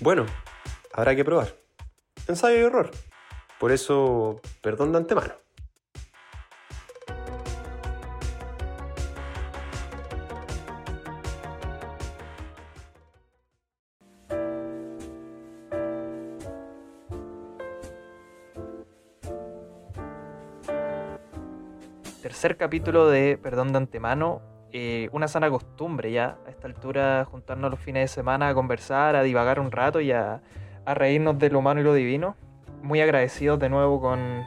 [0.00, 0.26] Bueno,
[0.92, 1.54] habrá que probar.
[2.28, 2.90] Ensayo y error.
[3.58, 5.34] Por eso, perdón de antemano.
[22.20, 24.53] Tercer capítulo de Perdón de antemano.
[24.76, 29.14] Eh, una sana costumbre ya a esta altura juntarnos los fines de semana a conversar,
[29.14, 30.40] a divagar un rato y a,
[30.84, 32.34] a reírnos de lo humano y lo divino.
[32.82, 34.42] Muy agradecidos de nuevo con,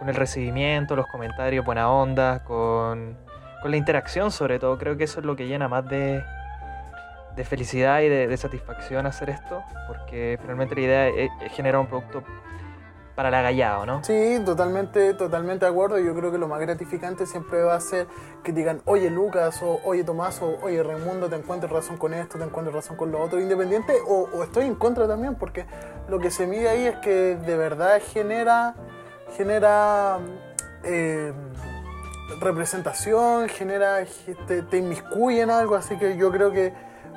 [0.00, 3.16] con el recibimiento, los comentarios, buena onda, con,
[3.62, 4.78] con la interacción sobre todo.
[4.78, 6.24] Creo que eso es lo que llena más de,
[7.36, 11.80] de felicidad y de, de satisfacción hacer esto, porque finalmente la idea es, es generar
[11.80, 12.24] un producto
[13.18, 14.04] para la gallado, ¿no?
[14.04, 15.98] Sí, totalmente, totalmente de acuerdo.
[15.98, 18.06] Yo creo que lo más gratificante siempre va a ser
[18.44, 22.38] que digan, oye Lucas, o oye Tomás, o oye Raimundo, te encuentro razón con esto,
[22.38, 25.66] te encuentro razón con lo otro, independiente, o, estoy en contra también, porque
[26.08, 28.76] lo que se mide ahí es que de verdad genera,
[29.36, 30.18] genera
[30.84, 31.32] eh,
[32.40, 33.96] representación, genera,
[34.46, 36.72] te, inmiscuye en algo, así que yo creo que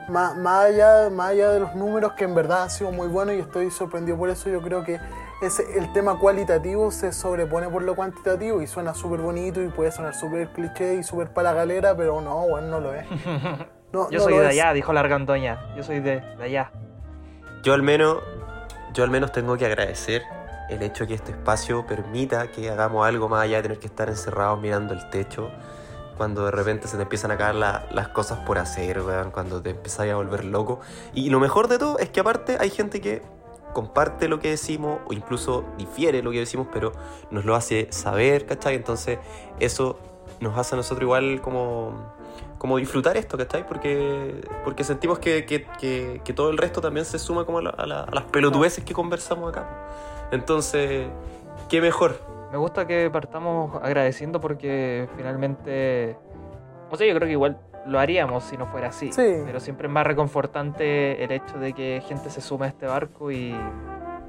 [0.10, 3.36] más, más, allá, más allá de los números, que en verdad han sido muy buenos
[3.36, 5.00] y estoy sorprendido por eso, yo creo que
[5.42, 9.92] ese, el tema cualitativo se sobrepone por lo cuantitativo y suena súper bonito y puede
[9.92, 13.06] sonar súper cliché y súper para la galera, pero no, bueno, no lo es.
[13.94, 14.50] No, Yo no soy de es.
[14.52, 15.76] allá, dijo la argandoña.
[15.76, 16.72] Yo soy de, de allá.
[17.62, 18.20] Yo al menos,
[18.94, 20.22] yo al menos tengo que agradecer
[20.70, 24.08] el hecho que este espacio permita que hagamos algo más allá de tener que estar
[24.08, 25.52] encerrados mirando el techo.
[26.16, 29.62] Cuando de repente se te empiezan a caer la- las cosas por hacer, weón, cuando
[29.62, 30.80] te empezás a volver loco.
[31.14, 33.22] Y lo mejor de todo es que aparte hay gente que
[33.74, 36.92] comparte lo que decimos o incluso difiere lo que decimos, pero
[37.32, 38.76] nos lo hace saber, ¿cachai?
[38.76, 39.20] Entonces
[39.60, 39.98] eso
[40.40, 41.94] nos hace a nosotros igual como,
[42.58, 43.66] como disfrutar esto, ¿cachai?
[43.68, 47.62] Porque, porque sentimos que, que- que- que todo el resto también se suma como a,
[47.64, 49.68] la- a la- a las pelotudeces que conversamos acá.
[50.32, 51.08] Entonces,
[51.70, 52.16] qué mejor.
[52.52, 56.18] Me gusta que partamos agradeciendo porque finalmente.
[56.90, 59.12] O sea, yo creo que igual lo haríamos si no fuera así.
[59.12, 59.42] Sí.
[59.46, 63.32] Pero siempre es más reconfortante el hecho de que gente se sume a este barco
[63.32, 63.56] y.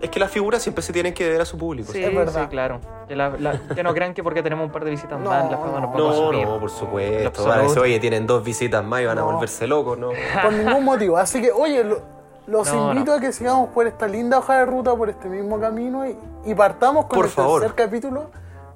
[0.01, 1.93] Es que las figuras siempre se tienen que deber a su público.
[1.93, 2.43] Sí, Es verdad.
[2.43, 2.81] sí, claro.
[3.07, 5.49] Que, la- la- que no crean que porque tenemos un par de visitas No, más,
[5.49, 5.99] la fama nos no.
[5.99, 6.45] No, subir.
[6.45, 7.45] no, por Lo supuesto.
[7.47, 9.31] Van a decir, oye, tienen dos visitas más y van a No.
[9.33, 10.09] volverse locos, ¿no?
[10.43, 11.17] Por ningún motivo.
[11.19, 12.01] Así que, oye, lo-
[12.49, 13.19] los No, invito no.
[13.19, 16.55] a que sigamos por esta linda hoja de ruta, por este mismo camino y, y
[16.57, 17.61] partamos con Por el favor.
[17.61, 18.31] tercer capítulo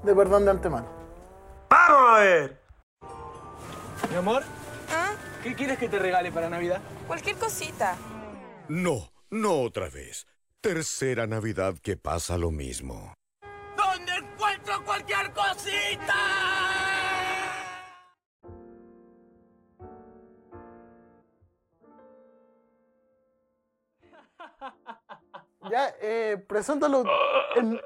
[0.05, 0.87] de Perdón de Antemano.
[1.69, 2.61] ¡Vamos a ver!
[4.13, 4.45] Mi amor,
[4.91, 5.15] ¿Ah?
[5.43, 6.81] ¿qué quieres que te regale para Navidad?
[7.07, 7.97] Cualquier cosita.
[8.69, 10.27] No, no otra vez.
[10.61, 13.15] Tercera Navidad que pasa lo mismo.
[13.77, 16.15] ¿Dónde encuentro cualquier cosita?
[25.71, 27.03] Ya, eh, preséntalo.
[27.57, 27.81] En,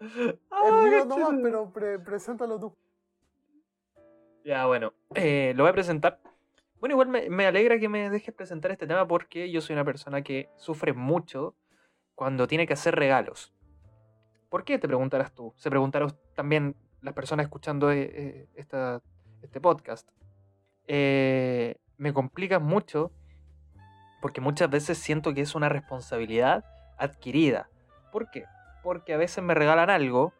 [0.00, 2.72] en mío nomás, pero pre- preséntalo tú.
[4.44, 6.20] Ya, bueno, eh, lo voy a presentar.
[6.78, 10.22] Bueno, igual me, alegra que me dejes presentar este tema porque yo soy una persona
[10.22, 11.54] que sufre mucho
[12.14, 13.52] cuando tiene que hacer regalos.
[14.48, 14.78] ¿Por qué?
[14.78, 15.52] Te preguntarás tú.
[15.56, 19.00] Se preguntarán también las personas escuchando eh, eh,
[19.42, 20.08] este podcast.
[20.86, 23.12] Me complica mucho
[24.22, 26.64] porque muchas veces siento que es una responsabilidad
[26.98, 27.68] adquirida.
[28.10, 28.44] ¿Por qué?
[28.82, 30.32] Porque a veces me regalan algo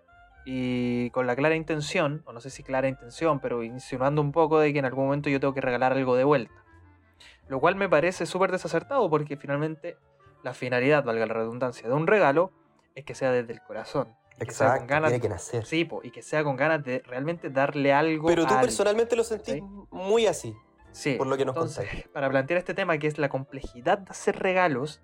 [0.45, 4.59] y con la clara intención, o no sé si clara intención, pero insinuando un poco
[4.59, 6.55] de que en algún momento yo tengo que regalar algo de vuelta.
[7.49, 9.97] Lo cual me parece súper desacertado porque finalmente
[10.43, 12.53] la finalidad, valga la redundancia, de un regalo
[12.95, 14.15] es que sea desde el corazón.
[14.41, 15.67] y que sea con ganas, tiene que nacer.
[15.67, 18.67] Sí, po, y que sea con ganas de realmente darle algo Pero tú a alguien.
[18.69, 19.62] personalmente lo sentís ¿Sí?
[19.91, 20.55] muy así.
[20.93, 22.09] Sí, por lo que nos entonces, contáis.
[22.12, 25.03] para plantear este tema que es la complejidad de hacer regalos,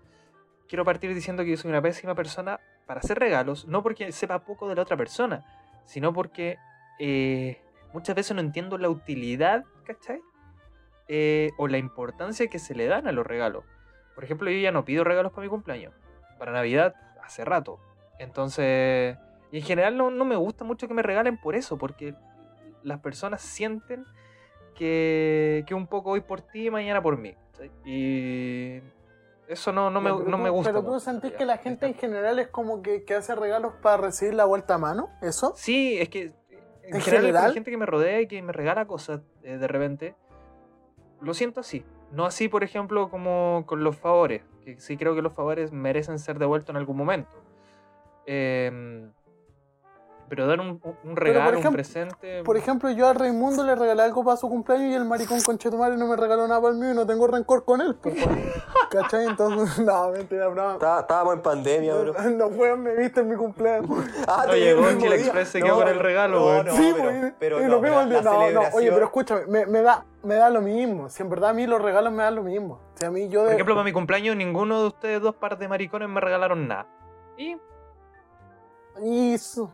[0.69, 4.45] quiero partir diciendo que yo soy una pésima persona para hacer regalos, no porque sepa
[4.45, 5.45] poco de la otra persona,
[5.85, 6.59] sino porque
[6.99, 7.61] eh,
[7.93, 10.21] muchas veces no entiendo la utilidad, ¿cachai?
[11.09, 13.65] Eh, o la importancia que se le dan a los regalos.
[14.15, 15.93] Por ejemplo, yo ya no pido regalos para mi cumpleaños,
[16.39, 17.79] para Navidad hace rato.
[18.19, 19.17] Entonces,
[19.51, 22.15] y en general no, no me gusta mucho que me regalen por eso, porque
[22.83, 24.05] las personas sienten
[24.75, 27.35] que, que un poco hoy por ti y mañana por mí.
[27.85, 28.81] Y
[29.49, 30.73] eso no, no, me, Pero no tú- me gusta.
[30.73, 33.97] Pero tú sentís que la gente en general es como que, que hace regalos para
[33.99, 35.53] recibir la vuelta a mano, ¿eso?
[35.57, 36.23] Sí, es que
[36.83, 37.45] en, ¿En general, general?
[37.49, 40.15] la gente que me rodea y que me regala cosas eh, de repente,
[41.21, 41.85] lo siento así.
[42.13, 46.19] No así, por ejemplo, como con los favores, que sí creo que los favores merecen
[46.21, 47.31] ser devueltos en algún momento.
[48.27, 49.13] Em,
[50.29, 52.43] pero dar un, un- regalo, ejemplo- un presente...
[52.43, 55.97] Por ejemplo, yo a Raimundo le regalé algo para su cumpleaños y el maricón conchetumare
[55.97, 57.95] no me regaló nada para el mío y no tengo rencor con él.
[58.03, 58.17] pues,
[58.91, 59.27] ¿Cachai?
[59.27, 60.49] Entonces, no, mentira.
[60.49, 62.15] Está- Estábamos en pandemia, bro.
[62.37, 63.89] No, weón, me viste en mi cumpleaños.
[64.27, 66.67] Ah, No te llegó el Chile Express, se quedó con el regalo, no, weón.
[66.67, 66.93] no, sí,
[67.39, 71.09] pero, no, el oye, pero escúchame, me, me da, me da lo mismo.
[71.09, 72.81] Si en verdad a mí los regalos me dan lo mismo.
[72.95, 73.55] Si a mí yo Por de.
[73.55, 76.87] ejemplo, para mi cumpleaños, ninguno de ustedes dos pares de maricones me regalaron nada.
[77.39, 77.57] Y,
[79.33, 79.73] eso.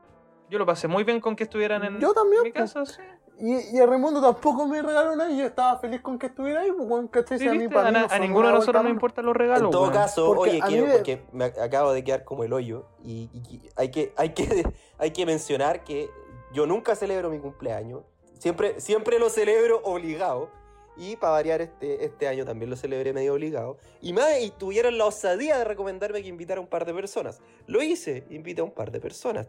[0.52, 2.72] Yo lo pasé muy bien con que estuvieran en Yo también, mi pues.
[2.72, 3.00] casa, sí.
[3.40, 6.60] Y, y a Raimundo tampoco me regaló nada y yo estaba feliz con que estuviera
[6.60, 7.38] ahí, pues, weón, ¿cachai?
[7.38, 9.64] Sí, a mí, A, no a ninguno de nosotros nos importan los regalos.
[9.64, 9.94] En todo weón.
[9.94, 13.30] caso, Porque oye, quiero, de- porque me ac- acabo de quedar como el hoyo y,
[13.32, 14.44] y- y hay, que, hay, que,
[14.98, 16.08] hay que mencionar que
[16.52, 18.02] yo nunca celebro mi cumpleaños,
[18.38, 20.50] siempre, siempre lo celebro obligado
[20.96, 24.98] y para variar este, este año también lo celebré medio obligado y, más, y tuvieron
[24.98, 27.40] la osadía de recomendarme que invitara a un par de personas.
[27.66, 29.48] Lo hice, invité a un par de personas.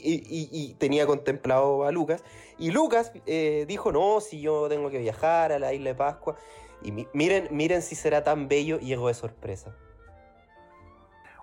[0.00, 2.22] Y, y- y tenía contemplado a Lucas.
[2.56, 6.36] Y Lucas eh, dijo, no, si yo tengo que viajar a la isla de Pascua.
[6.82, 9.74] Y mi- miren, miren si será tan bello y llegó de sorpresa.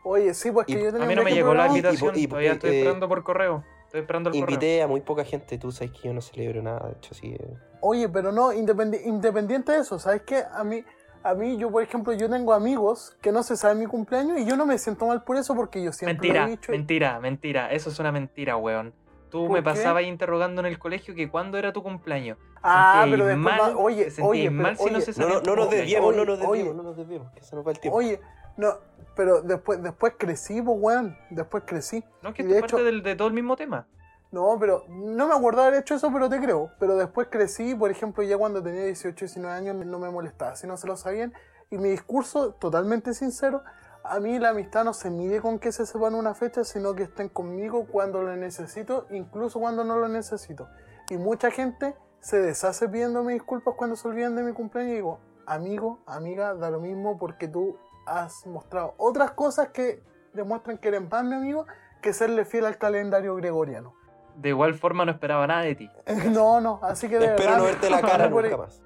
[0.04, 2.16] Oye, sí, pues que Y- yo A tenía mí un no me llegó la invitación,
[2.16, 3.64] y- y- todavía estoy eh, esperando por correo.
[3.86, 4.54] Estoy esperando el correo.
[4.54, 7.34] Invité a muy poca gente, tú sabes que yo no celebro nada, de hecho sí.
[7.38, 7.54] eh.
[7.82, 10.44] Oye, pero no, independi- independiente de eso, ¿sabes qué?
[10.54, 10.84] A mí,
[11.26, 14.46] a mí, yo por ejemplo, yo tengo amigos que no se saben mi cumpleaños y
[14.46, 16.72] yo no me siento mal por eso porque yo siempre Mentira, lo he dicho.
[16.74, 17.72] y- mentira, mentira.
[17.72, 18.94] Eso es una mentira, weón.
[19.30, 19.64] Tú ¿Por me qué?
[19.64, 22.38] pasabas interrogando en el colegio que cuándo era tu cumpleaños.
[22.64, 25.42] Ah, pero después, mal, va- oye, oye, pero- mal si no se No, sabía no,
[25.42, 25.70] no nos cumpleaños.
[25.72, 26.74] desviemos, no nos desviemos, oye.
[26.78, 27.98] no nos desviemos, que se nos va el tiempo.
[27.98, 28.22] Oye,
[28.58, 28.74] no,
[29.16, 32.04] pero después, después crecí, pues, weón, después crecí.
[32.22, 33.88] No, es que es parte hecho- del- de todo el mismo tema.
[34.36, 36.70] No, pero no me acuerdo haber hecho eso, pero te creo.
[36.78, 40.68] Pero después crecí, por ejemplo, ya cuando tenía 18, 19 años no me molestaba, si
[40.68, 41.32] no se lo sabían.
[41.70, 43.64] Y mi discurso, totalmente sincero,
[44.04, 47.04] a mí la amistad no se mide con que se sepan una fecha, sino que
[47.04, 50.68] estén conmigo cuando lo necesito, incluso cuando no lo necesito.
[51.10, 55.20] Y mucha gente se deshace pidiéndome disculpas cuando se olvidan de mi cumpleaños y digo,
[55.46, 60.04] amigo, amiga, da lo mismo porque tú has mostrado otras cosas que
[60.34, 61.68] demuestran que eres más mi amigo
[62.02, 63.94] que serle fiel al calendario gregoriano.
[64.38, 65.90] De igual forma no esperaba nada de ti.
[66.32, 68.82] No, no, así que de Espero verdad, no verte la cara por, nunca más.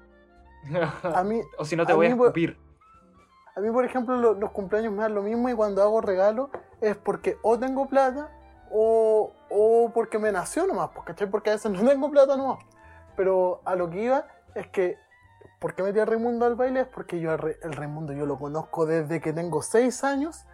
[1.16, 2.58] a mí, o si no te a voy a escupir.
[3.56, 6.50] a mí, por ejemplo, lo- los cumpleaños me dan lo mismo y cuando hago regalo
[6.80, 8.30] es porque o tengo plata
[8.70, 11.28] o, o porque me nació nomás, pues, ¿cachai?
[11.28, 12.58] Porque a veces no tengo plata nomás.
[13.16, 14.96] Pero a lo que iba es que,
[15.58, 16.80] ¿por qué metí a Raimundo al baile?
[16.82, 20.46] Es porque yo el Raimundo yo lo conozco desde que tengo 6 años.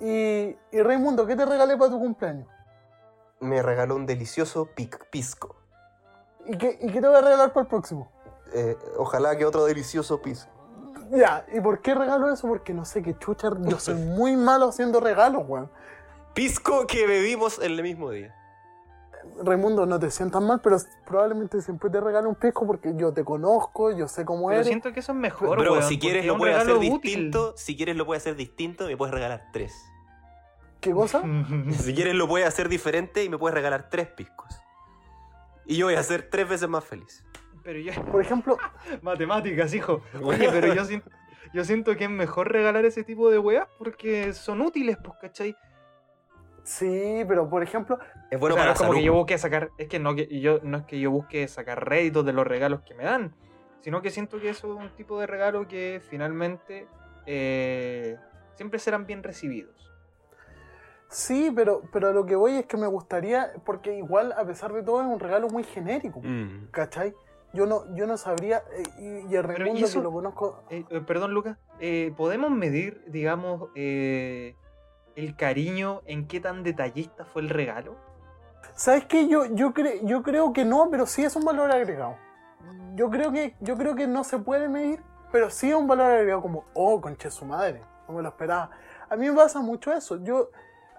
[0.00, 2.48] Y, y Raimundo, ¿qué te regalé para tu cumpleaños?
[3.42, 5.56] Me regaló un delicioso pic- pisco.
[6.46, 8.10] ¿Y qué, ¿Y qué te voy a regalar para el próximo?
[8.54, 10.50] Eh, ojalá que otro delicioso pisco.
[11.10, 12.48] Ya, ¿y por qué regalo eso?
[12.48, 15.70] Porque no sé qué chucha, yo soy muy malo haciendo regalos, weón.
[16.34, 18.34] Pisco que bebimos el mismo día.
[19.44, 23.24] Raimundo, no te sientas mal, pero probablemente siempre te regalo un pisco porque yo te
[23.24, 24.66] conozco, yo sé cómo Pero eres.
[24.66, 26.90] siento que eso es mejor, Bro, weón, si quieres lo puedes hacer útil.
[27.00, 27.54] distinto.
[27.56, 29.74] Si quieres lo puedes hacer distinto, me puedes regalar tres.
[30.82, 31.22] ¿Qué cosa?
[31.70, 34.60] Si quieres lo puedes hacer diferente y me puedes regalar tres piscos.
[35.64, 37.24] Y yo voy a ser tres veces más feliz.
[37.62, 37.92] Pero yo...
[38.06, 38.58] Por ejemplo,
[39.02, 40.02] Matemáticas, hijo.
[40.20, 41.08] Oye, pero yo siento,
[41.54, 45.56] yo siento que es mejor regalar ese tipo de weas porque son útiles, pues, ¿cachai?
[46.64, 47.98] sí, pero por ejemplo,
[48.30, 49.00] Es bueno O sea, para no es como salud.
[49.00, 51.88] que yo busque sacar, es que no, que yo, no es que yo busque sacar
[51.88, 53.34] réditos de los regalos que me dan,
[53.80, 56.86] sino que siento que eso es un tipo de regalo que finalmente
[57.26, 58.16] eh,
[58.54, 59.91] siempre serán bien recibidos.
[61.12, 64.82] Sí, pero, pero lo que voy es que me gustaría, porque igual a pesar de
[64.82, 66.68] todo es un regalo muy genérico, Mm.
[66.70, 67.14] ¿cachai?
[67.54, 71.34] Yo no, yo no sabría, eh, y, y el que lo conozco, Eh, eh, perdón,
[71.34, 74.56] Lucas, eh, ¿podemos medir, digamos, eh,
[75.16, 77.94] el cariño en qué tan detallista fue el regalo?
[78.74, 79.28] ¿sabes qué?
[79.28, 82.16] Yo, yo, cre- yo creo que no, pero sí es un valor agregado.
[82.94, 86.06] Yo creo que, yo creo que no se puede medir, pero sí es un valor
[86.10, 88.70] agregado como, oh, conche su madre, no me lo esperaba.
[89.10, 90.22] A mí me pasa mucho eso.
[90.24, 90.48] Yo,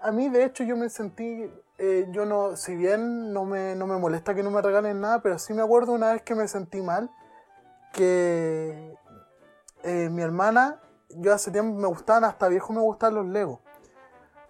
[0.04, 3.86] a mí de hecho yo me sentí, eh, yo no, si bien no me, no
[3.86, 6.46] me molesta que no me regalen nada, pero sí me acuerdo una vez que me
[6.46, 7.10] sentí mal,
[7.94, 8.94] que
[9.82, 13.60] eh, mi hermana, yo hace tiempo me gustaban, hasta viejo me gustaban los Legos.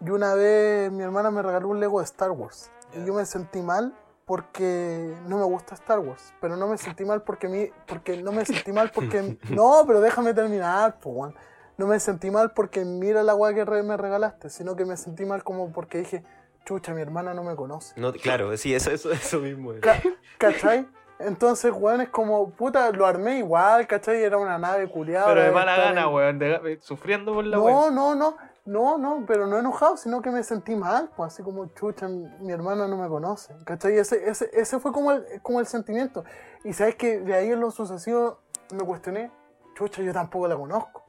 [0.00, 2.70] Y una vez mi hermana me regaló un Lego de Star Wars.
[2.92, 3.94] Y yo me sentí mal
[4.26, 6.34] porque no me gusta Star Wars.
[6.40, 10.00] Pero no me sentí mal porque mi, porque no me sentí mal porque no, pero
[10.00, 11.34] déjame terminar, po, weón.
[11.76, 14.96] No me sentí mal porque mira la weá que re- me regalaste, sino que me
[14.96, 16.22] sentí mal como porque dije,
[16.64, 17.98] chucha, mi hermana no me conoce.
[18.00, 19.72] No, claro, sí, eso, eso, eso mismo.
[19.72, 19.80] es.
[19.80, 20.00] Ca-
[20.38, 20.86] ¿Cachai?
[21.18, 24.22] Entonces, weón, es como, puta, lo armé igual, ¿cachai?
[24.22, 25.26] Era una nave culiada.
[25.26, 27.56] Pero de mala gana, en- weón, de- sufriendo por la.
[27.56, 31.42] No, no, no, no, no, pero no enojado, sino que me sentí mal, pues así
[31.42, 33.96] como, chucha, mi, mi hermana no me conoce, ¿cachai?
[33.98, 36.24] Ese, ese, ese fue como el, como el sentimiento.
[36.64, 38.38] Y sabes que de ahí en lo sucesivo
[38.72, 39.30] me cuestioné,
[39.74, 41.03] chucha, yo tampoco la conozco.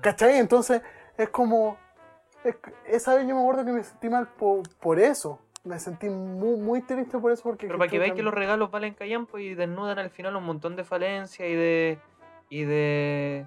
[0.00, 0.38] ¿Cachai?
[0.38, 0.82] Entonces
[1.16, 1.78] es como...
[2.44, 5.38] es- esa vez yo me acuerdo que me sentí mal por, por eso.
[5.64, 7.66] Me sentí muy, muy triste por eso porque...
[7.66, 10.76] Pero para que veáis que los regalos valen callampo y desnudan al final un montón
[10.76, 11.98] de falencias y de.
[12.50, 13.46] y de.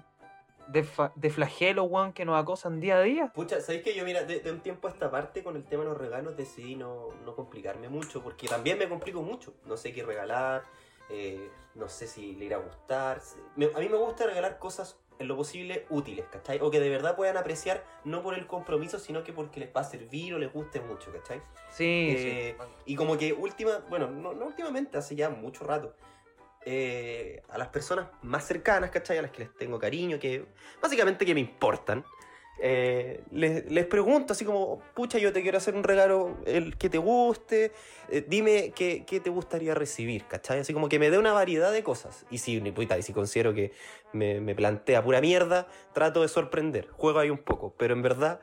[0.66, 3.32] de, fa- de flagelos, weón, que nos acosan día a día.
[3.32, 5.84] Pucha, ¿sabéis que yo, mira, de, de un tiempo a esta parte con el tema
[5.84, 8.20] de los regalos decidí no, no complicarme mucho?
[8.20, 9.54] Porque también me complico mucho.
[9.66, 10.64] No sé qué regalar,
[11.10, 13.20] eh, no sé si le irá a gustar.
[13.56, 16.60] me- a mí me gusta regalar cosas en lo posible útiles, ¿cachai?
[16.60, 19.80] O que de verdad puedan apreciar, no por el compromiso, sino que porque les va
[19.80, 21.40] a servir o les guste mucho, ¿cachai?
[21.70, 22.64] Sí, Eh, sí.
[22.86, 25.94] Y como que última, bueno, no, no últimamente, hace ya mucho rato,
[26.64, 29.18] eh, a las personas más cercanas, ¿cachai?
[29.18, 30.44] A las que les tengo cariño, que
[30.82, 32.04] básicamente que me importan,
[32.60, 36.88] eh, les, les pregunto así como, pucha, yo te quiero hacer un regalo el que
[36.88, 37.72] te guste,
[38.10, 40.60] eh, dime qué, qué te gustaría recibir, ¿cachai?
[40.60, 42.26] Así como que me dé una variedad de cosas.
[42.30, 43.72] Y si, puta, y si considero que
[44.12, 48.40] me, me plantea pura mierda, trato de sorprender, juego ahí un poco, pero en verdad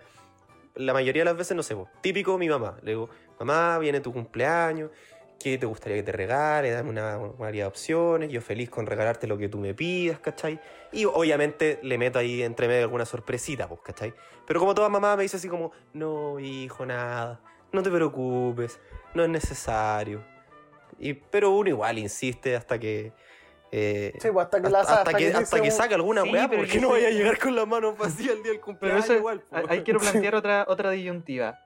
[0.75, 2.77] la mayoría de las veces no sé, típico mi mamá.
[2.83, 4.91] Le digo, mamá, viene tu cumpleaños,
[5.39, 6.71] ¿qué te gustaría que te regale?
[6.71, 10.19] Dame una, una variedad de opciones, yo feliz con regalarte lo que tú me pidas,
[10.19, 10.59] ¿cachai?
[10.91, 14.13] Y obviamente le meto ahí entre medio alguna sorpresita, pues, ¿cachai?
[14.47, 18.79] Pero como toda mamá me dice así como, no, hijo, nada, no te preocupes,
[19.13, 20.23] no es necesario.
[20.99, 23.11] Y, pero uno igual insiste hasta que...
[23.71, 25.93] eh, Sí, pues, hasta que la hasta, hasta hasta que, que hasta que un- saque
[25.95, 28.51] alguna Sí, weá, pero porque no vaya a llegar con las manos vacías el día
[28.53, 29.43] del Pero cumpleaños eso, igual.
[29.51, 29.99] a- ahí quiero
[30.29, 31.59] plantear otra, otra disyuntiva.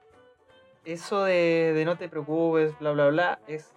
[0.84, 3.70] Eso de, de no te preocupes, bla, bla, bla, es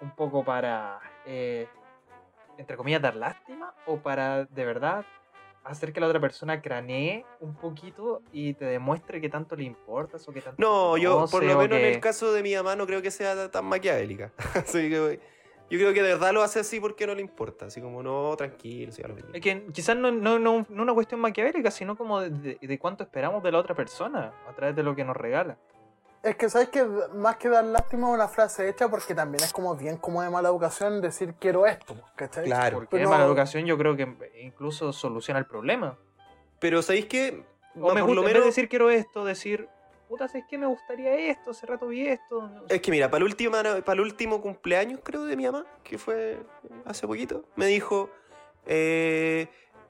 [0.00, 1.68] un poco para, eh,
[2.56, 5.04] entre comillas, dar lástima o para de verdad
[5.64, 10.26] hacer que la otra persona cranee un poquito y te demuestre que tanto le importas
[10.28, 12.86] o que tanto No, yo por lo menos en el caso de mi mamá no
[12.86, 14.32] creo que sea tan maquiavélica.
[14.54, 15.20] Así que
[15.70, 17.66] yo creo que de verdad lo hace así porque no le importa.
[17.66, 19.02] Así como, no, tranquilo, sí.
[19.32, 22.78] Es que quizás no, no, no, no una cuestión maquiavélica, sino como de, de- de
[22.78, 25.56] cuánto esperamos de la otra persona a través de lo que nos regala.
[26.24, 29.52] Es que sabes que más que dar lástima es una frase hecha porque también es
[29.52, 32.46] como bien como de mala educación decir quiero esto, ¿cachai?
[32.46, 32.78] Claro.
[32.78, 35.98] Porque es mala educación yo creo que incluso soluciona el problema.
[36.60, 37.44] Pero ¿sabéis qué?
[37.76, 38.40] O No, me gusta, lo en vez menos...
[38.40, 39.68] de decir quiero esto, decir,
[40.08, 40.56] puta, ¿sabes qué?
[40.56, 42.48] Me gustaría esto, hace rato vi esto.
[42.48, 42.76] no sé.
[42.76, 45.98] Es que mira, para el, último, para el último cumpleaños, creo, de mi mamá, que
[45.98, 46.38] fue
[46.86, 48.08] hace poquito, me dijo,
[48.64, 49.48] eh,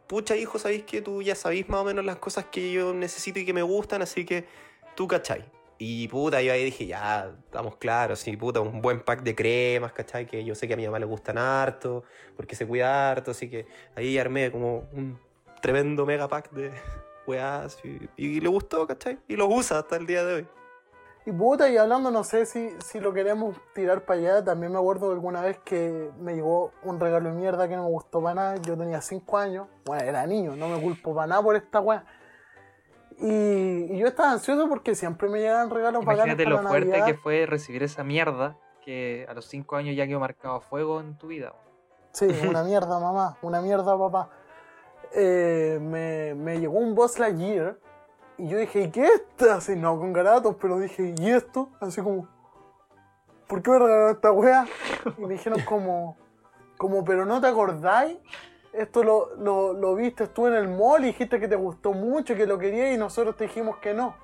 [0.09, 3.39] pucha hijo, sabéis que tú ya sabéis más o menos las cosas que yo necesito
[3.39, 4.47] y que me gustan, así que
[4.97, 5.45] tú cachai.
[5.79, 9.93] Y puta, yo ahí dije, ya, estamos claros, sí, puta, un buen pack de cremas,
[9.93, 10.27] ¿cachai?
[10.27, 12.05] Que yo sé que a mi mamá le gustan harto,
[12.37, 13.67] porque se cuida harto, así que
[13.97, 15.19] ahí armé como un
[15.61, 16.71] tremendo mega pack de
[17.27, 17.79] weás
[18.17, 19.19] y, le gustó, ¿cachai?
[19.27, 20.49] Y lo usa hasta el día de hoy.
[21.27, 24.79] Y puta, y hablando, no sé si, si lo queremos tirar para allá, también me
[24.79, 28.23] acuerdo de alguna vez que me llegó un regalo de mierda que no me gustó
[28.23, 28.57] para nada.
[28.57, 32.05] Yo tenía 5 años, bueno, era niño, no me culpo para nada por esta weá.
[33.19, 37.07] Y, y yo estaba ansioso porque siempre me llegaban regalos Imagínate para lo fuerte Navidad.
[37.07, 41.01] que fue recibir esa mierda que a los 5 años ya quedó marcado a fuego
[41.01, 41.55] en tu vida.
[42.13, 44.29] Sí, una mierda, mamá, una mierda, papá.
[45.13, 47.79] Eh, me, me llegó un Boss Lightyear
[48.37, 49.53] y yo dije, ¿y qué es esto?
[49.53, 51.71] Así, no, con garatos, pero dije, ¿y esto?
[51.81, 52.29] Así como,
[53.47, 54.67] ¿por qué me regalaron esta wea?
[55.19, 56.17] Y me dijeron como,
[56.77, 58.19] como, pero no te acordáis.
[58.75, 62.35] Esto lo, lo, lo viste tú en el mall y dijiste que te gustó mucho,
[62.35, 64.17] que lo querías y nosotros te dijimos que no.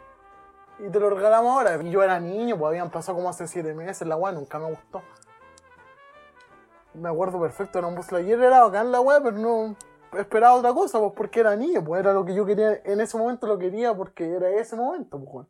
[0.81, 1.81] Y te lo regalamos ahora.
[1.83, 4.67] Y yo era niño, pues habían pasado como hace 7 meses, la weá nunca me
[4.71, 5.03] gustó.
[6.95, 9.77] Me acuerdo perfecto, era un Buzz Lightyear, era bacán la weá, pero no
[10.19, 13.17] esperaba otra cosa, pues porque era niño, pues era lo que yo quería, en ese
[13.17, 15.47] momento lo quería porque era ese momento, pues.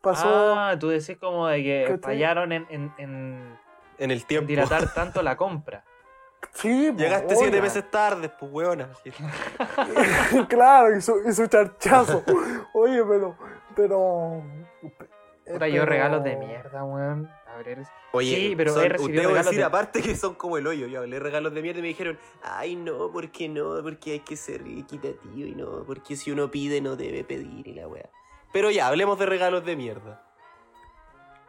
[0.00, 2.00] Pasó, Ah, tú decís como de que ¿Cachai?
[2.00, 3.58] fallaron en, en, en
[3.98, 4.48] En el tiempo.
[4.48, 5.84] dilatar tanto la compra.
[6.52, 8.88] Sí, pues, Llegaste siete meses tarde, pues weona.
[10.48, 12.22] claro, y su, y su charchazo.
[12.74, 13.36] Oye, pero,
[13.74, 14.42] pero...
[15.46, 17.30] Puta, yo regalos de mierda, weón.
[17.46, 20.34] A ver, eres- Oye, Sí, pero son- he recibido regalos decir de- aparte que son
[20.34, 20.86] como el hoyo.
[20.88, 23.80] Yo hablé regalos de mierda y me dijeron, ay no, ¿por qué no?
[23.82, 27.74] Porque hay que ser equitativo y no, porque si uno pide no debe pedir y
[27.74, 28.08] la wea.
[28.52, 30.22] Pero ya, hablemos de regalos de mierda.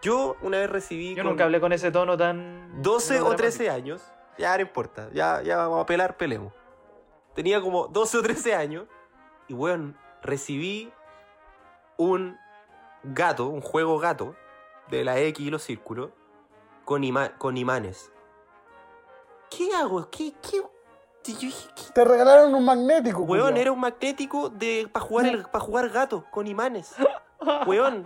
[0.01, 2.82] Yo una vez recibí Yo con nunca hablé con ese tono tan.
[2.84, 3.36] 12 o melodramático.
[3.38, 6.53] 13 años, ya no importa, ya, ya vamos a pelar, pelemos.
[7.36, 8.86] Tenía como 12 o 13 años
[9.48, 10.91] y weón, recibí
[11.98, 12.38] un
[13.03, 14.36] gato, un juego gato
[14.89, 16.12] de la X y los círculos
[16.86, 18.12] con, ima- con imanes.
[19.50, 20.10] ¿Qué hago?
[20.10, 20.34] ¿Qué?
[20.41, 20.62] ¿Qué?
[21.94, 26.24] Te regalaron un magnético, Weón, era un magnético de para jugar, el- pa' jugar gato
[26.32, 26.96] con imanes.
[27.67, 28.06] Weón,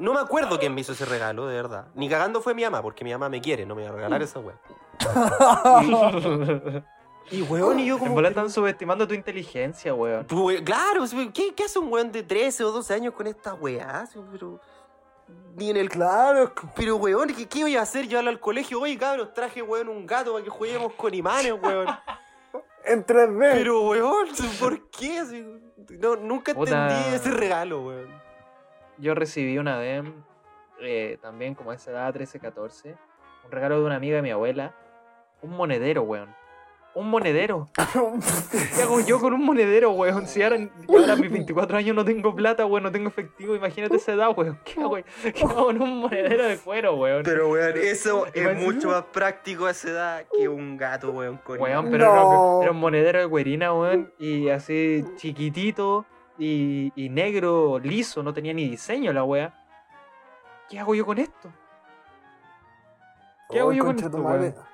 [0.00, 1.86] no me acuerdo quién me hizo ese regalo, de verdad.
[1.94, 4.22] Ni cagando fue mi mamá, porque mi mamá me quiere, no me va a regalar
[4.22, 4.56] esa weá.
[7.30, 8.14] Y weón, y yo En como.
[8.14, 10.26] bola pero- están subestimando tu inteligencia, weón.
[10.30, 14.06] We- claro, ¿qué, ¿qué hace un weón de 13 o 12 años con esta weá?
[14.32, 14.60] Pero.
[15.56, 15.88] Ni en el.
[15.88, 18.06] Claro, Pero weón, ¿qué, qué voy a hacer?
[18.08, 18.80] Llevarlo al colegio.
[18.80, 21.86] Oye, cabros, traje weón un gato para que juguemos con imanes, weón.
[22.84, 23.50] en 3D.
[23.52, 24.28] Pero weón,
[24.60, 25.22] ¿por qué?
[26.00, 26.88] No, nunca Puta.
[26.90, 28.21] entendí ese regalo, weón.
[29.02, 30.04] Yo recibí una vez,
[30.80, 32.94] eh, también como a esa edad, 13, 14,
[33.44, 34.76] un regalo de una amiga de mi abuela.
[35.42, 36.32] Un monedero, weón.
[36.94, 37.68] Un monedero.
[38.76, 40.28] ¿Qué hago yo con un monedero, weón?
[40.28, 40.56] Si ahora,
[40.88, 44.38] ahora a mis 24 años no tengo plata, weón, no tengo efectivo, imagínate esa edad,
[44.38, 44.60] weón.
[44.64, 44.94] ¿Qué hago,
[45.34, 47.24] qué hago con un monedero de cuero, weón?
[47.24, 51.58] Pero weón, eso es mucho más práctico a esa edad que un gato, weón, con
[51.60, 52.14] Weón, pero No.
[52.14, 56.06] no, era un monedero de cuerina, weón, y así chiquitito
[56.38, 59.54] y, y negro, liso, no tenía ni diseño la wea.
[60.68, 61.50] ¿Qué hago yo con esto?
[63.50, 64.64] ¿Qué hago Oh, yo con esto?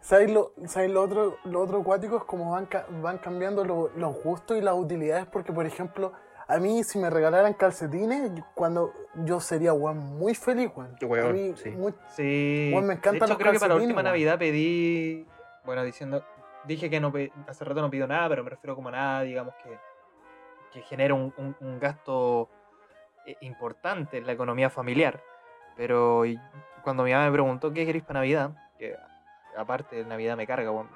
[0.00, 2.16] ¿Sabes lo, ¿sabes lo otro, lo otro cuático?
[2.16, 5.26] Es como van, ca- van cambiando lo- los gustos y las utilidades.
[5.26, 6.12] Porque, por ejemplo,
[6.46, 8.92] a mí si me regalaran calcetines, cuando
[9.24, 10.94] yo sería weón, muy feliz, weón.
[11.02, 11.70] Weón, a mí, sí.
[11.70, 12.70] muy- Sí.
[12.72, 14.04] Weón, me encantan de hecho, los creo que para la última weón.
[14.04, 15.26] Navidad pedí.
[15.64, 16.24] Bueno, diciendo.
[16.64, 17.12] Dije que no
[17.48, 19.76] hace rato no pido nada, pero me refiero como a nada, digamos, que,
[20.72, 22.48] que genera un, un- un gasto
[23.26, 25.22] eh, importante en la economía familiar.
[25.76, 26.22] Pero
[26.82, 28.96] cuando mi mamá me preguntó qué queréis para Navidad, que
[29.56, 30.88] aparte de Navidad me carga, me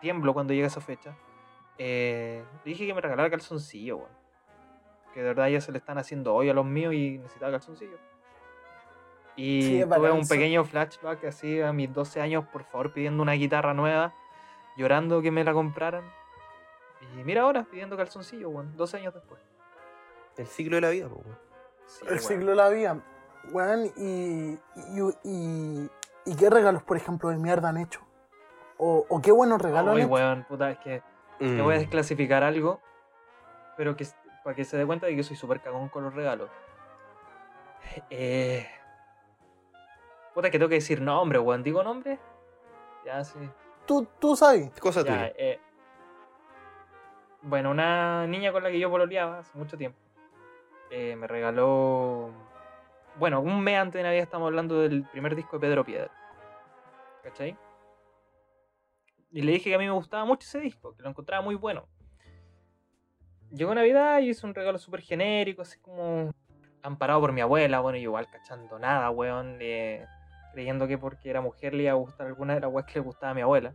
[0.00, 1.14] tiemblo cuando llega esa fecha,
[1.78, 4.00] eh, dije que me regalara calzoncillo.
[5.12, 7.98] Que de verdad ya se le están haciendo hoy a los míos y necesitaba calzoncillo.
[9.36, 13.32] Y Sí, tuve un pequeño flashback así a mis 12 años, por favor, pidiendo una
[13.32, 14.12] guitarra nueva,
[14.76, 16.04] llorando que me la compraran.
[17.14, 19.40] Y mira ahora, pidiendo calzoncillo, weón, 12 años después.
[20.36, 21.38] El ciclo de la vida, weón.
[21.86, 22.20] Sí, el weón.
[22.20, 23.00] siglo de la vida.
[23.52, 25.90] Weón, y, y, y,
[26.26, 28.00] y qué regalos, por ejemplo, de mierda han hecho.
[28.78, 30.14] O, o qué buenos regalos Ay, han hecho.
[30.14, 31.02] weón, puta, es que
[31.38, 31.80] te voy a Mm.
[31.80, 32.80] desclasificar algo,
[33.76, 34.06] pero que
[34.44, 36.50] para que se dé cuenta de que soy súper cagón con los regalos.
[38.10, 38.66] Eh,
[40.34, 41.62] puta, que tengo que decir nombre, weón.
[41.62, 42.18] ¿Digo nombre?
[43.04, 43.38] Ya, sí.
[43.86, 44.70] Tú, tú sabes.
[44.80, 45.32] Cosa Ya, tuya.
[45.36, 45.60] eh,
[47.46, 49.98] bueno, una niña con la que yo pololeaba hace mucho tiempo
[50.90, 52.30] eh, me regaló.
[53.18, 56.10] Bueno, un mes antes de Navidad estamos hablando del primer disco de Pedro Piedra.
[57.22, 57.56] ¿Cachai?
[59.30, 61.54] Y le dije que a mí me gustaba mucho ese disco, que lo encontraba muy
[61.54, 61.88] bueno.
[63.52, 66.32] Llegó Navidad y hice un regalo súper genérico, así como
[66.82, 69.58] amparado por mi abuela, bueno, y igual cachando nada, weón,
[70.52, 73.04] creyendo que porque era mujer le iba a gustar alguna de las weas que le
[73.04, 73.74] gustaba a mi abuela.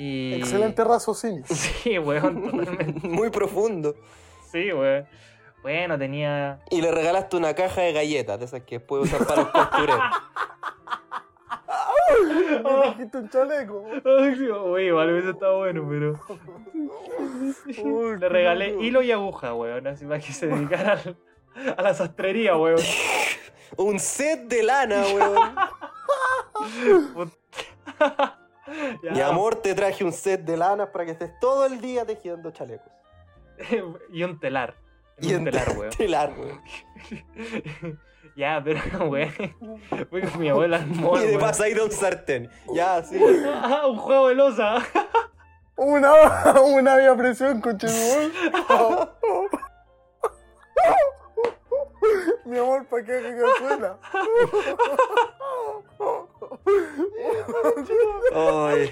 [0.00, 0.34] Y...
[0.34, 1.42] Excelente raciocinio.
[1.48, 3.06] Sí, weón, totalmente.
[3.08, 3.96] Muy profundo.
[4.52, 5.06] Sí, weón.
[5.62, 6.60] Bueno, tenía.
[6.70, 10.00] Y le regalaste una caja de galletas, de esas que puede usar para los costureros.
[12.64, 13.84] Me dijiste un chaleco.
[14.70, 16.20] Uy, igual hubiese estado bueno, pero.
[17.82, 21.16] Uy, Le regalé hilo y aguja, weón, así para que se dedicara al-
[21.76, 22.80] a la sastrería, weón.
[23.76, 25.54] Un set de lana, weón.
[29.02, 29.12] Ya.
[29.12, 32.50] Mi amor, te traje un set de lanas para que estés todo el día tejiendo
[32.50, 32.92] chalecos.
[34.12, 34.74] y un telar.
[35.20, 35.90] Y un telar, weón.
[35.90, 36.60] Telar, weón.
[38.36, 39.32] ya, pero, weón.
[40.10, 40.80] Fui con mi abuela
[41.22, 42.50] Y de paso ahí un sartén.
[42.74, 43.20] Ya, sí.
[43.46, 44.76] Ah, un juego de losa.
[45.76, 47.86] Una, una vía presión, coche
[52.44, 53.96] Mi amor, ¿para qué que suena?
[58.34, 58.90] Ay.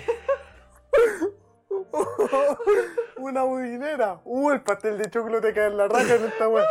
[3.18, 4.20] Una budinera.
[4.24, 6.64] Uh, el pastel de chocolate cae en la raja en esta wea.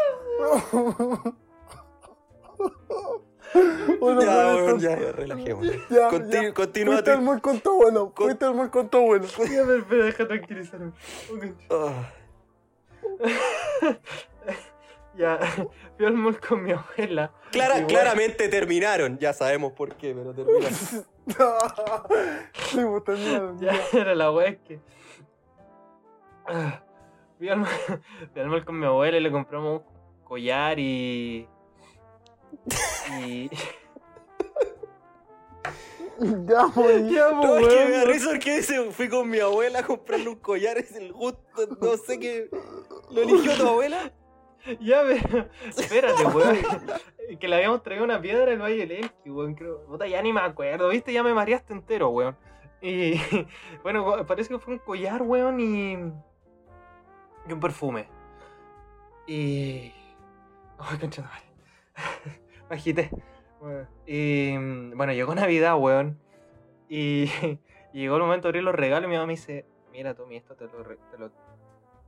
[4.00, 5.71] Bueno, Ya, entonces- ya, ya, relajémonos.
[5.89, 6.54] Ya, Continu- ya.
[6.54, 8.12] Continúa Fuiste al mall con tu abuelo.
[8.13, 9.26] Con- Fuiste al mall con tu abuelo.
[9.52, 10.91] Ya, pero, pero deja tranquilizarme.
[11.34, 11.45] Ok.
[11.69, 12.12] Ah.
[15.17, 15.39] Ya,
[15.97, 17.32] fui al mall con mi abuela.
[17.51, 19.17] Clara- bueno, claramente terminaron.
[19.17, 20.73] Ya sabemos por qué, pero terminaron.
[22.54, 23.60] sí, terminaron.
[23.60, 24.80] Ya era la wea es que.
[26.47, 26.82] Ah,
[27.38, 27.69] Fui al, mall,
[28.32, 31.47] fui al mall con mi abuela y le compramos un collar y.
[33.25, 33.49] Y.
[36.47, 37.12] Ya, pues.
[37.12, 39.80] Ya, No, pues, es que weón, me da risa porque dice, fui con mi abuela
[39.80, 41.41] a comprarle un collar, es el gusto,
[41.82, 42.49] no sé qué.
[43.12, 44.13] ¿Lo eligió tu abuela?
[44.80, 45.47] Ya, pero.
[45.67, 46.58] Espérate, weón.
[47.39, 49.56] Que le habíamos traído una piedra del Valle del Elqui, weón.
[49.56, 49.86] Creo.
[49.86, 51.13] Puta, ya ni me acuerdo, ¿viste?
[51.13, 52.36] Ya me mareaste entero, weón.
[52.82, 53.19] Y.
[53.84, 55.93] Bueno, parece que fue un collar, weón, y.
[57.47, 58.08] Y un perfume.
[59.28, 59.93] Y.
[60.80, 61.45] Ay, concha madre.
[62.69, 63.10] Me agité.
[63.60, 64.58] Bueno, Y.
[64.95, 66.19] Bueno, llegó Navidad, weón.
[66.89, 67.30] Y.
[67.93, 70.36] Y llegó el momento de abrir los regalos y mi mamá me dice, mira Tommy,
[70.36, 71.32] esto te lo, re- te lo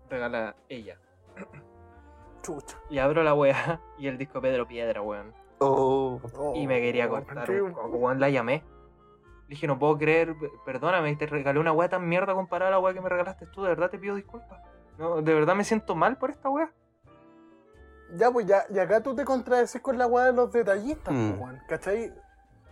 [0.10, 1.00] regala ella.
[2.42, 2.78] Chucha.
[2.90, 5.34] Y abro la weá y el disco Pedro Piedra, weón.
[5.60, 6.20] Oh,
[6.56, 7.48] Y me quería Oh, cortar.
[7.48, 8.64] coco, weón, la llamé.
[9.48, 12.80] Le dije, no puedo creer, perdóname, te regalé una weá tan mierda comparada a la
[12.80, 14.62] weá que me regalaste tú, de verdad te pido disculpas.
[14.98, 16.72] No, de verdad me siento mal por esta weá.
[18.16, 21.30] Ya, pues ya, y acá tú te contradeces con la weá de los detallistas, Mm.
[21.30, 22.14] pues, weón, ¿cachai?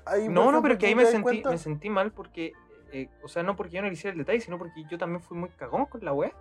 [0.05, 2.53] Ahí, No, no, pero es que ahí me sentí, cuenta- me sentí mal porque,
[2.91, 5.21] eh, o sea, no porque yo no le hiciera el detalle, sino porque yo también
[5.21, 6.31] fui muy cagón con la weá.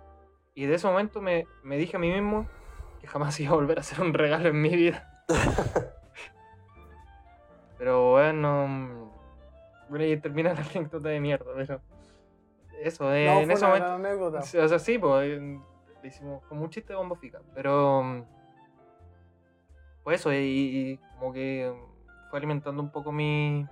[0.53, 2.45] Y de ese momento me, me dije a mí mismo
[3.05, 5.23] que jamás iba a volver a hacer un regalo en mi vida.
[7.77, 9.11] pero bueno,
[9.89, 11.81] bueno, y termina la anécdota de mierda, pero
[12.81, 13.93] eso, eh, No, en ese una momento...
[13.93, 14.39] anécdota.
[14.39, 15.59] O sea, sí, pues eh,
[16.01, 17.41] le hicimos como un chiste de bombo fica.
[17.53, 18.25] Pero.
[20.03, 21.73] Pues eso, y, y como que
[22.29, 23.65] fue alimentando un poco mi.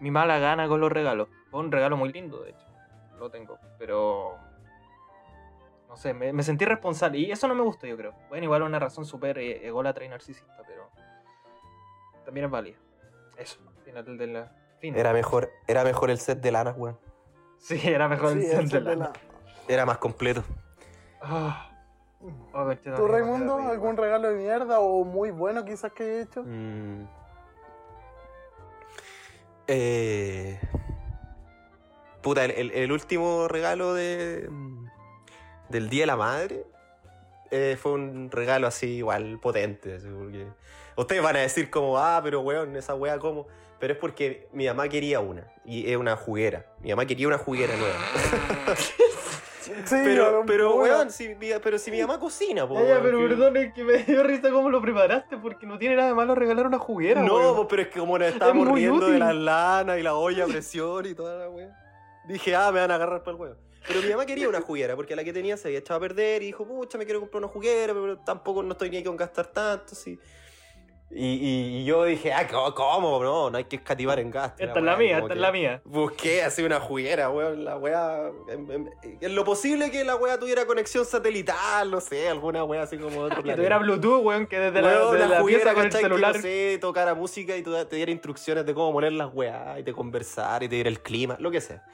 [0.00, 1.28] Mi mala gana con los regalos.
[1.50, 2.66] Fue un regalo muy lindo, de hecho.
[3.18, 3.58] Lo tengo.
[3.78, 4.36] Pero.
[5.96, 7.16] No sé, me, me sentí responsable.
[7.20, 8.12] Y eso no me gustó, yo creo.
[8.28, 10.90] Bueno, igual una razón súper eh, ególatra y narcisista, pero.
[12.26, 12.76] También es válida.
[13.38, 14.52] Eso, al final de la.
[14.78, 14.94] Fin.
[14.94, 16.98] era mejor, era mejor el set de lana, weón.
[17.56, 19.12] Sí, era mejor Sí, el set de es de la- la-
[19.68, 20.44] Era más completo.
[21.22, 21.70] Ah,
[22.52, 26.42] oh, conchetumare, ¿Tú, Raimundo, algún regalo de mierda o muy bueno quizás que hayas hecho?
[26.44, 27.08] Mm.
[29.66, 30.60] Eh,
[32.22, 34.46] puta, el, el- el último regalo de,
[35.68, 36.64] del Día de la Madre
[37.50, 39.98] eh, fue un regalo así igual potente.
[40.00, 40.46] porque
[40.96, 43.46] ustedes van a decir como, ah, pero weón, esa wea como...
[43.78, 46.64] Pero es porque mi mamá quería una, y es una juguera.
[46.80, 47.96] Mi mamá quería una juguera nueva.
[49.84, 53.26] Sí, pero, weón, pero weón, si, pero si mi mamá cocina, po, weón, pero que-
[53.28, 56.36] perdón, es que me dio risa cómo lo preparaste, porque no tiene nada de malo
[56.36, 57.66] regalar una juguera, No, weón.
[57.68, 59.18] pero es que como nos estábamos muy riendo de útil.
[59.18, 61.76] la lana y la olla a presión y toda la wea.
[62.28, 63.56] Dije, ah, me van a agarrar para el huevo.
[63.86, 66.42] Pero mi mamá quería una juguera, porque la que tenía se había echado a perder
[66.42, 69.16] y dijo, pucha, me quiero comprar una juguera, pero tampoco no estoy ni ahí con
[69.16, 70.18] gastar tanto, sí.
[71.08, 73.22] Y, y- y yo dije, ah, ¿cómo?
[73.22, 74.60] No, no hay que escativar en gasto.
[74.64, 75.80] Esta es la mía, esta es la mía.
[75.84, 78.28] Busqué así una juguera, weón, la wea.
[78.48, 82.82] En, en- en lo posible que la wea tuviera conexión satelital, no sé, alguna wea
[82.82, 85.74] así como otro Que tuviera Bluetooth, weón, que desde la, Weón, desde la juguera, pieza
[85.74, 86.02] con el ¿cachai?
[86.02, 86.34] Que, celular.
[86.34, 89.92] no sé, tocara música y te diera instrucciones de cómo poner las weas y de
[89.92, 91.84] conversar y te diera el clima, lo que sea.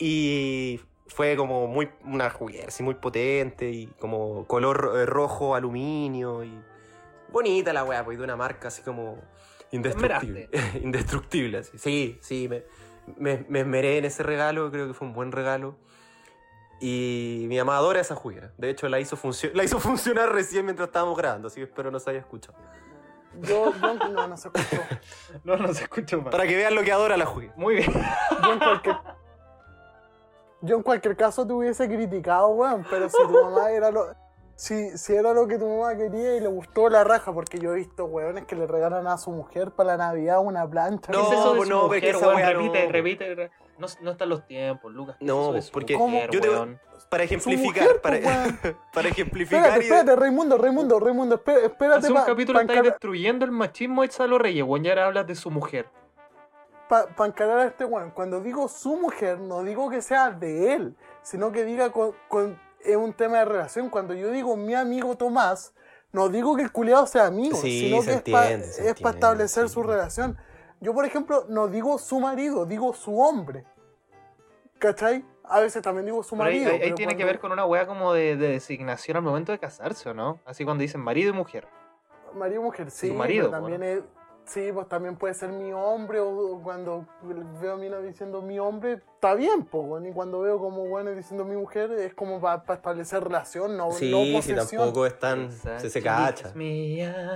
[0.00, 6.42] Y fue como muy una juguera así muy potente y como color eh, rojo aluminio
[6.44, 6.58] y
[7.30, 9.18] bonita la wea, pues de una marca así como
[9.72, 10.48] indestructible.
[10.82, 11.78] indestructible, así.
[11.78, 12.64] Sí, sí, me,
[13.16, 15.76] me, me esmeré en ese regalo, creo que fue un buen regalo.
[16.80, 18.52] Y mi mamá adora esa juguera.
[18.58, 21.90] De hecho, la hizo, funcio- la hizo funcionar recién mientras estábamos grabando, así que espero
[21.90, 22.56] no se haya escuchado.
[23.42, 24.82] Yo, yo no, no se escuchó.
[25.44, 26.30] No, no se escuchó más.
[26.32, 27.52] Para que vean lo que adora la juguera.
[27.56, 27.92] Muy bien.
[28.42, 28.96] Yo en cualquier,
[30.62, 34.06] yo en cualquier caso te hubiese criticado, weón, pero si tu mamá era lo.
[34.58, 37.74] Si, si era lo que tu mamá quería y le gustó la raja, porque yo
[37.74, 41.12] he visto weones que le regalan a su mujer para la Navidad una plancha.
[41.12, 42.36] No, ¿Qué es eso de pues su no, mujer, esa weón?
[42.36, 42.60] weá no.
[42.60, 43.34] Repite, repite.
[43.34, 45.16] re- No, no están los tiempos, Lucas.
[45.18, 46.80] ¿Qué es No, porque mujer, yo te- weón?
[47.10, 48.58] Para ejemplificar, mujer, para, pues, weón.
[48.94, 52.82] para ejemplificar Espérate, y espérate, Raimundo, Raimundo, Raimundo, espérate, espérate Hace un para capítulo estáis
[52.82, 54.86] destruyendo el machismo de Salo Reyes, weón.
[54.86, 55.90] Y ahora hablas de su mujer.
[57.24, 58.10] Encarar a este weón.
[58.10, 62.58] Cuando digo su mujer, no digo que sea de él, sino que diga con, con-
[62.80, 63.90] es un tema de relación.
[63.90, 65.74] Cuando yo digo mi amigo Tomás,
[66.12, 69.68] no digo que el culiado sea amigo, Sí, sino que es para entiende, entiende, establecer
[69.68, 69.74] sí.
[69.74, 70.36] su relación.
[70.80, 73.64] Yo, por ejemplo, no digo su marido, digo su hombre.
[74.78, 75.24] ¿Cachai?
[75.44, 76.72] A veces también digo su Pero ahí, marido.
[76.72, 79.52] ahí- pero tiene que cuando- ver con una weá como de, de designación al momento
[79.52, 80.40] de casarse, ¿o no?
[80.44, 81.66] Así cuando dicen marido y mujer.
[82.34, 83.08] Marido y mujer, sí.
[83.08, 84.02] Su marido, pero también es-
[84.46, 87.06] sí, pues también puede ser mi hombre, o cuando
[87.60, 91.10] veo a mina diciendo mi hombre, está bien, pues, bueno, y cuando veo como bueno
[91.12, 94.82] diciendo mi mujer, es como para establecer relación, no, no Sí, si posesión.
[94.82, 95.50] tampoco es tan...
[95.52, 96.52] Se, se cacha.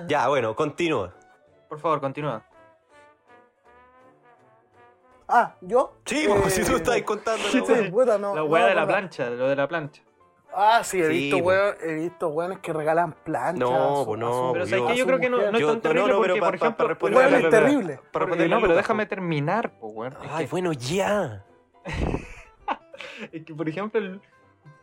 [0.09, 1.13] Ya, bueno, continúa.
[1.69, 2.43] Por favor, continúa.
[5.29, 5.93] Ah, ¿yo?
[6.05, 8.87] Sí, Eh, si tú estás contando la Sí, no, la no weá me de la
[8.87, 10.03] plancha, lo de la plancha.
[10.53, 11.57] Ah, sí, he Sí, visto, pues.
[11.59, 13.59] weón, he visto weones que regalan planchas.
[13.71, 14.99] No, pues no, su- Pero yo- ¿sabes a qué?
[14.99, 16.51] Yo creo que no, no es Yo- tan no, terrible no, pero porque, pa- por
[16.51, 16.77] pa- ejemplo...
[16.77, 18.01] para responder Weón, a la- es terrible.
[18.13, 20.13] Porque no, pero déjame terminar, pues, weón.
[20.15, 21.45] Es Ay, que- bueno, ya.
[23.33, 24.21] Es que, por ejemplo, el-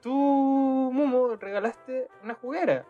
[0.01, 2.86] tú, Mumo, regalaste una juguera.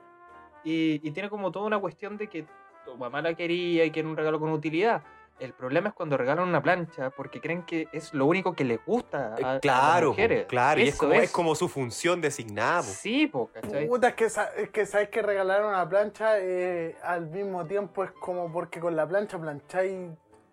[0.64, 2.46] Y, y tiene como toda una cuestión de que
[2.86, 5.02] tu mamá la quería y que era un regalo con utilidad.
[5.40, 8.84] El problema es cuando regalan una plancha porque creen que es lo único que les
[8.84, 10.44] gusta a, a las Eh, claro, mujeres.
[10.44, 12.78] po, claro, y es Eso como, es como su función designada.
[12.82, 12.88] po.
[12.88, 13.88] Sí, po, ¿cachai?
[13.88, 18.12] Puta, es que, es que sabes que regalar una plancha eh, al mismo tiempo es
[18.14, 20.10] como porque con la plancha plancháis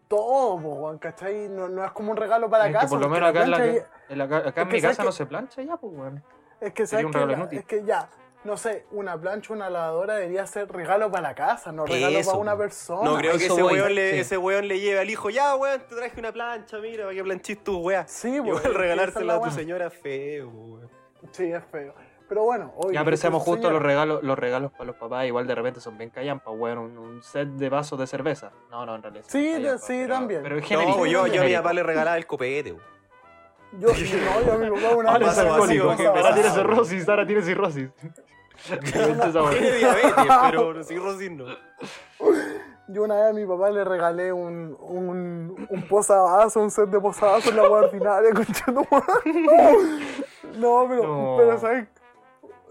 [0.07, 1.49] todo, po, ¿cachai?
[1.49, 2.89] No, no es como un regalo para Es que casa.
[2.89, 5.07] por lo menos acá en, la, plancha en la- acá en que mi casa que-
[5.07, 6.23] no se plancha ya, pues, weón.
[6.61, 7.59] Es que, Sería ¿sabes regalo La- inútil.
[7.59, 8.09] es que ya,
[8.45, 12.31] no sé, una plancha, una lavadora debería ser regalo para la casa, no regalo Eso,
[12.31, 13.11] para una persona.
[13.11, 14.19] No creo que ese weón, le, sí.
[14.21, 17.23] ese weón le lleve al hijo, ya weón, te traje una plancha, mira, para que
[17.25, 18.11] planchís tus weas.
[18.11, 19.51] Sí, es regalársela la a tu weá.
[19.53, 20.91] señora es feo, weón.
[21.33, 21.95] Sí, es feo.
[22.29, 22.95] Pero bueno, hoy.
[22.95, 25.99] Ya, pero seamos justos, los regalos, los regalos para los papás igual de repente son
[25.99, 26.79] bien callampas, weón.
[26.79, 28.51] Un, un set de vasos de cerveza.
[28.71, 29.25] No, no, en realidad.
[29.29, 30.43] Sí, sí, pero- también.
[30.43, 30.99] Pero es No, genérico.
[30.99, 32.94] pues yo, yo a mi papá le regalaba el copete, weón.
[33.79, 35.91] Yo, no, yo a mi papá una Ahora es alcohólico.
[35.91, 37.91] Ahora tiene cirrosis, ahora tiene cirrosis.
[38.93, 39.15] Tiene
[39.79, 40.13] diabetes,
[40.51, 41.45] pero cirrosis no.
[42.87, 47.01] Yo una vez a mi papá le regalé un, un, un posavasos, un set de
[47.01, 49.99] posavasos en la hueá ordinaria, concha tu madre.
[50.59, 51.35] No, pero, No.
[51.39, 51.89] pero ¿sabes?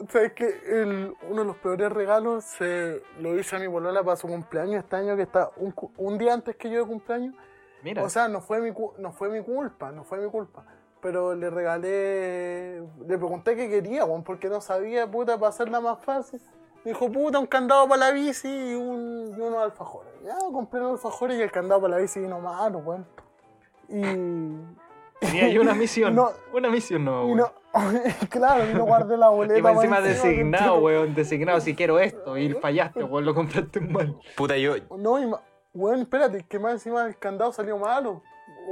[0.09, 4.15] ¿Sabes que el, uno de los peores regalos se lo hice a mi polola para
[4.17, 7.35] su cumpleaños este año, que está un, un día antes que yo de cumpleaños?
[7.83, 10.63] Mira, O sea, no fue, mi, no fue mi culpa, no fue mi culpa.
[11.03, 15.99] Pero le regalé, le pregunté qué quería, weón, porque no sabía, puta, para hacerla más
[15.99, 16.41] fácil.
[16.85, 20.13] Me dijo, puta, un candado para la bici y, un, y unos alfajores.
[20.23, 23.05] Ya, compré los alfajores y el candado para la bici vino malo, weón.
[23.89, 24.01] Y,
[25.19, 26.15] tenía ahí una misión.
[26.15, 26.31] No.
[26.53, 27.37] Una misión no, weón.
[27.37, 27.51] no,
[28.29, 29.59] claro, y no guardé la boleta.
[29.59, 33.81] Y más más encima designado, weón, designado, si quiero esto, y fallaste, weón, lo compraste
[33.81, 34.17] mal.
[34.37, 35.41] Puta, yo, No, y ma-
[35.73, 38.21] weón, espérate, que más encima el candado salió malo.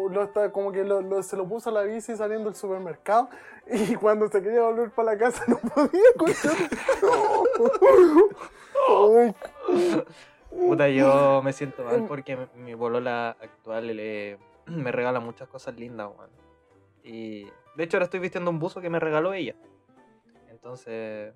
[0.10, 3.30] Lo está, como que lo, lo- se lo puso a la bici saliendo del supermercado
[3.67, 6.01] y cuando se quería volver para la casa no podía.
[8.89, 9.36] Ay,
[10.49, 16.10] Puta, yo me siento mal porque mi, polola actual le, me regala muchas cosas lindas,
[16.17, 16.30] weón.
[17.04, 19.56] Y de hecho ahora estoy vistiendo un buzo que me regaló ella.
[20.49, 21.34] Entonces,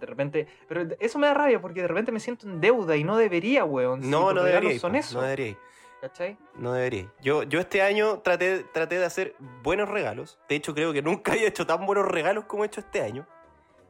[0.00, 3.04] de repente, pero eso me da rabia porque de repente me siento en deuda y
[3.04, 4.10] no debería, weón.
[4.10, 4.78] no, no debería.
[4.78, 5.56] Son eso, No debería.
[6.02, 6.36] ¿Cachai?
[6.56, 7.06] No debería.
[7.22, 10.38] Yo, yo este año traté, traté de hacer buenos regalos.
[10.48, 13.24] De hecho, creo que nunca había hecho tan buenos regalos como he hecho este año.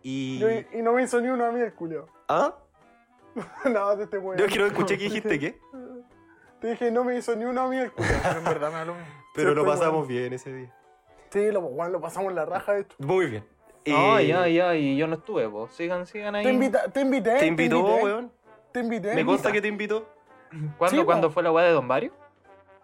[0.03, 0.39] Y.
[0.39, 2.07] yo- y no me hizo ni uno a mí el culio.
[2.29, 2.55] ¿Ah?
[3.65, 4.47] No, te estoy Yo weando.
[4.47, 5.59] quiero escuché que dijiste qué.
[6.61, 8.13] Te dije, no me hizo ni uno a mí el culio.
[8.23, 9.09] Pero en verdad me da lo mismo.
[9.35, 10.75] Pero Sí, lo pasamos bien ese día.
[11.31, 12.95] Sí, lo, weón, lo pasamos la raja, de hecho.
[12.99, 13.45] Muy bien.
[13.87, 15.73] Ay, Eh, ay, ay, y yo no estuve, vos.
[15.73, 16.45] Sigan, sigan ahí.
[16.45, 17.39] Te, invita, te invité.
[17.39, 18.33] ¿Te invitó, invité, weón?
[18.71, 19.15] Te invité.
[19.15, 20.15] Me consta que te invitó.
[20.79, 22.13] ¿Cuándo, Sí, cuándo fue la weá de Don Mario?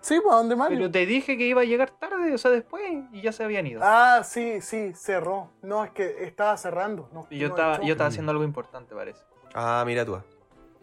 [0.00, 0.78] Sí, ¿para dónde Mario?
[0.78, 3.66] Pero te dije que iba a llegar tarde, o sea, después, y ya se habían
[3.66, 3.80] ido.
[3.82, 5.50] Ah, sí, sí, cerró.
[5.62, 7.08] No, es que estaba cerrando.
[7.12, 9.20] no- y yo no estaba, yo estaba haciendo algo importante, parece.
[9.54, 10.16] Ah, mira tú.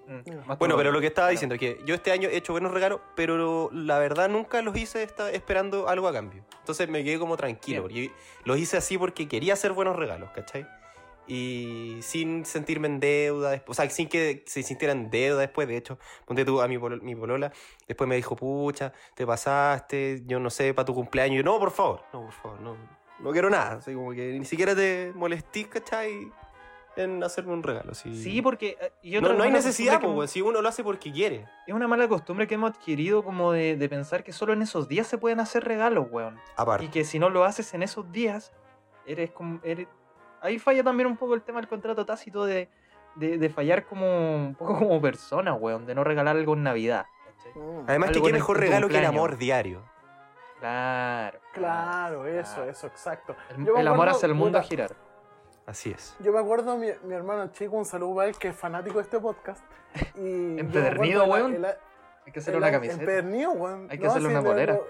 [0.08, 2.72] Mm, Bueno, pero lo que estaba diciendo es que yo este año he hecho buenos
[2.72, 6.44] regalos, pero la verdad nunca los hice esperando algo a cambio.
[6.60, 7.82] Entonces me quedé como tranquilo.
[7.84, 8.12] porque
[8.44, 10.68] los hice así porque quería hacer buenos regalos, ¿cachai?
[11.28, 15.68] Y sin sentirme en deuda, o sea, sin que se sintiera en deuda después.
[15.68, 17.52] De hecho, ponte tú a mi, mi polola,
[17.88, 21.34] después me dijo, pucha, te pasaste, yo no sé, para tu cumpleaños.
[21.34, 22.76] Y yo, no, por favor, no, por favor, no,
[23.20, 23.78] no quiero nada.
[23.78, 26.32] Así como que ni siquiera te molestís, ¿cachai?
[26.98, 27.94] En hacerme un regalo.
[27.94, 28.78] Sí, porque.
[29.04, 31.46] eh, no, hay necesidad, po, que- weón, si uno lo hace porque quiere.
[31.68, 34.88] Es una mala costumbre que hemos adquirido como de, de pensar que solo en esos
[34.88, 36.40] días se pueden hacer regalos, weón.
[36.56, 36.86] Aparte.
[36.86, 38.54] Y que si no lo haces en esos días,
[39.06, 39.60] eres como.
[39.64, 39.88] Eres...
[40.46, 42.70] Ahí falla también un poco el tema del contrato tácito de,
[43.16, 47.06] de, de fallar como un poco como persona, weón, de no regalar algo en Navidad.
[47.56, 49.82] Mm, Además, que qué mejor regalo que el amor diario.
[50.60, 51.40] Claro.
[51.54, 52.72] Claro, eso, claro.
[52.72, 53.36] eso, exacto.
[53.78, 54.92] El, amor hace el mundo a girar.
[55.66, 56.16] Así es.
[56.20, 59.04] Yo me acuerdo, mi, mi hermano chico, un saludo para él, que es fanático de
[59.04, 59.64] este podcast.
[60.16, 61.56] Y Empedernido, weón.
[61.56, 61.76] el- el-
[62.26, 63.00] Hay que hacerle una camiseta.
[63.02, 63.88] Empedernido, weón.
[63.90, 64.74] Hay que hacerle una le- polera.
[64.74, 64.88] lo-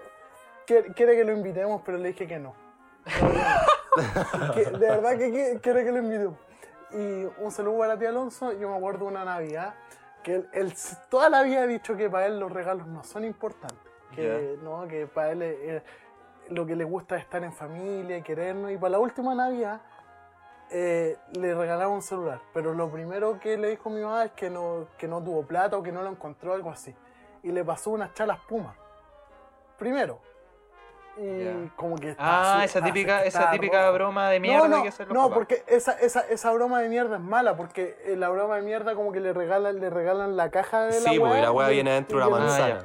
[0.66, 2.54] quiere, quiere que lo invitemos, pero le dije que no.
[4.54, 6.38] Que- de verdad que quiere que lo invitemos.
[6.92, 8.54] Y un saludo para ti, Alonso.
[8.54, 9.74] Yo me acuerdo una Navidad
[10.24, 10.74] que él, él
[11.10, 13.78] toda la vida ha dicho que para él los regalos no son importantes.
[14.16, 15.84] Que, no, que para él eh,
[16.50, 18.72] lo que le gusta es estar en familia, querernos.
[18.72, 19.82] Y para la última Navidad
[20.72, 22.40] eh, le regalaron un celular.
[22.54, 25.78] Pero lo primero que le dijo mi mamá es que no, que no tuvo plata
[25.78, 26.96] o que no lo encontró, algo así.
[27.44, 28.76] Y le pasó unas chalas Puma.
[29.78, 30.20] Primero.
[31.18, 31.54] Y Ya.
[31.76, 32.10] como que...
[32.18, 35.16] Ah, estaba esa su- típica, esa típica broma de mierda no, no, que hacen los
[35.16, 35.36] no, papás.
[35.36, 38.96] porque esa, esa, esa broma de mierda es mala, porque eh, la broma de mierda
[38.96, 41.92] como que le regalan, le regalan la caja de la Sí, porque la y- viene
[41.92, 42.80] adentro de Ah, manzana.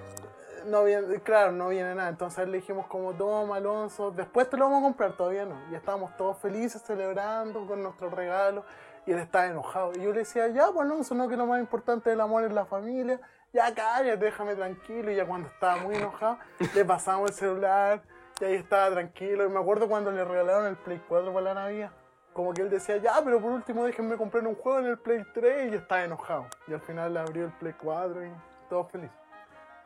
[0.66, 2.10] No viene, claro, no viene nada.
[2.10, 5.56] Entonces le dijimos como, toma Alonso, después te lo vamos a comprar, todavía no.
[5.72, 8.64] Y estábamos todos felices celebrando con nuestro regalo
[9.06, 9.92] y él estaba enojado.
[9.96, 12.52] Y yo le decía, ya pues Alonso, no que lo más importante del amor es
[12.52, 13.18] la familia.
[13.54, 15.10] Ya cállate, déjame tranquilo.
[15.10, 16.38] Y ya cuando estaba muy enojado,
[16.74, 18.02] le pasamos el celular
[18.40, 19.44] y ahí estaba tranquilo.
[19.44, 21.90] Y me acuerdo cuando le regalaron el Play 4 para la Navidad.
[22.32, 25.24] Como que él decía, ya, pero por último déjenme comprar un juego en el Play
[25.34, 26.46] 3 y estaba enojado.
[26.68, 28.30] Y al final le abrió el Play 4 y
[28.68, 29.10] todo feliz.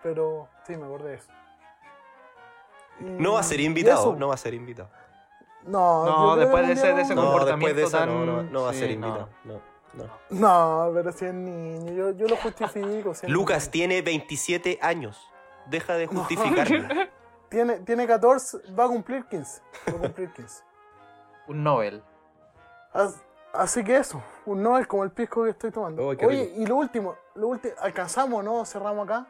[0.02, 1.32] Pero sí, me acordé de eso.
[3.00, 4.88] Y- No va a ser invitado, no va a ser invitado.
[5.64, 8.42] No, No, después de ese- de ese No, comportamiento después de esa no, tan- no,
[8.42, 9.28] no va a ser invitado.
[9.44, 9.54] No,
[9.94, 10.10] no.
[10.28, 13.14] No, pero si es niño, yo, yo lo justifico.
[13.14, 13.70] si Lucas niño.
[13.72, 15.18] tiene 27 años.
[15.66, 17.08] Deja de justificarme.
[17.48, 19.62] tiene, tiene 14, va a cumplir 15.
[19.88, 20.62] Va a cumplir 15.
[21.48, 22.02] Un Nobel.
[22.92, 26.02] As- Así que eso, un Nobel como el pisco que estoy tomando.
[26.02, 26.60] Oh, Oye, rico.
[26.60, 28.64] y lo último, lo último, ¿alcanzamos no?
[28.64, 29.26] ¿Cerramos acá?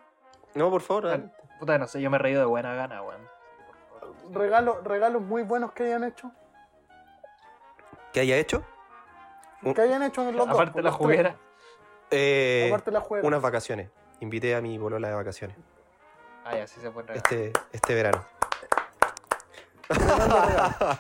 [0.55, 1.09] No, por favor.
[1.09, 1.31] dale.
[1.59, 3.21] Puta, no sé, yo me he reído de buena gana, weón.
[4.33, 6.31] Regalo, regalos muy buenos que hayan hecho.
[8.15, 8.63] ¿Qué haya hecho?
[9.75, 10.55] Que hayan hecho en los dos.
[10.55, 11.07] Aparte pues, la los tres.
[11.07, 11.37] juguera.
[12.11, 13.29] Eh, Aparte la juguera.
[13.29, 13.91] unas vacaciones.
[14.21, 15.57] Invité a mi bolola de vacaciones.
[16.45, 17.33] Ay, así se pueden regalar.
[17.33, 18.25] Este, este verano.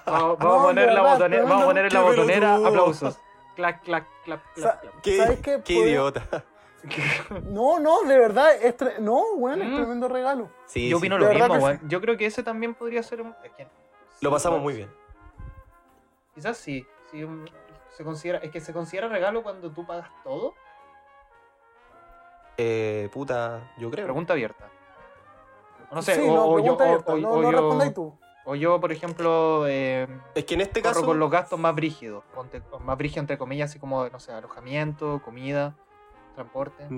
[0.07, 3.19] Vamos, vamos No, a poner la verdad, botonera, vamos a poner en la botonera aplausos.
[3.57, 5.01] Clac, clac, clac, clac, Sa- clac.
[5.03, 5.63] Qué, ¿Sabes qué?
[5.65, 6.23] qué idiota.
[7.45, 9.69] No, no, de verdad, es tre- no, bueno, Mm.
[9.71, 10.51] es tremendo regalo.
[10.67, 11.01] Sí, Yo sí.
[11.01, 11.81] opino De lo mismo, weón.
[11.89, 13.35] Yo creo que ese también podría ser un...
[13.43, 13.67] es que-
[14.21, 14.91] Lo pasamos sí, muy bien.
[16.35, 16.87] Quizás sí.
[17.11, 17.49] sí, un-
[17.97, 20.53] se considera, es que se considera regalo cuando tú pagas todo.
[22.59, 24.05] Eh, puta, yo creo.
[24.05, 24.69] Pregunta abierta.
[25.95, 26.77] No sé, sí, o, no, o yo, o,
[27.13, 28.19] o- no, o no yo, respondáis tú.
[28.45, 31.07] o yo, por ejemplo, eh, Es que en este corro caso.
[31.07, 32.25] con los gastos más brígidos.
[32.81, 35.77] más brígidos entre comillas, así como, no sé, alojamiento, comida,
[36.35, 36.89] transporte.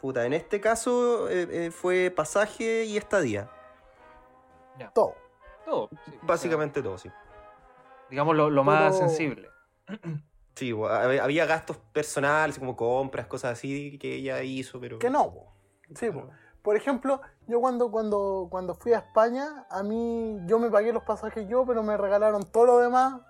[0.00, 3.50] Puta, en este caso eh, eh, fue pasaje y estadía.
[4.94, 5.14] Todo.
[5.64, 5.88] Todo.
[6.06, 7.10] sí, o Básicamente todo, sí.
[8.08, 9.48] digamos lo, lo más Pero- sensible.
[10.54, 14.98] Sí, bo- hab- había gastos personales, como compras, cosas así que ella hizo, pero.
[14.98, 15.32] Que no.
[15.94, 16.28] Sí, po.
[16.68, 21.02] Por ejemplo, yo cuando, cuando, cuando fui a España, a mí, yo me pagué los
[21.02, 23.22] pasajes yo, pero me regalaron todo lo demás,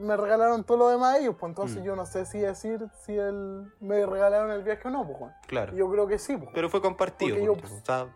[0.00, 1.84] me regalaron todo lo demás ellos, pues entonces Mm.
[1.84, 5.30] yo no sé si decir si el, me regalaron el viaje o no, pues.
[5.46, 5.72] Claro.
[5.72, 6.50] Yo creo que sí, pues.
[6.52, 7.36] Pero fue compartido.
[7.36, 8.08] Porque yo-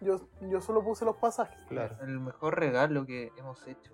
[0.00, 1.56] Yo, yo solo puse los pasajes.
[1.68, 1.94] claro.
[2.00, 3.92] El mejor regalo que hemos hecho.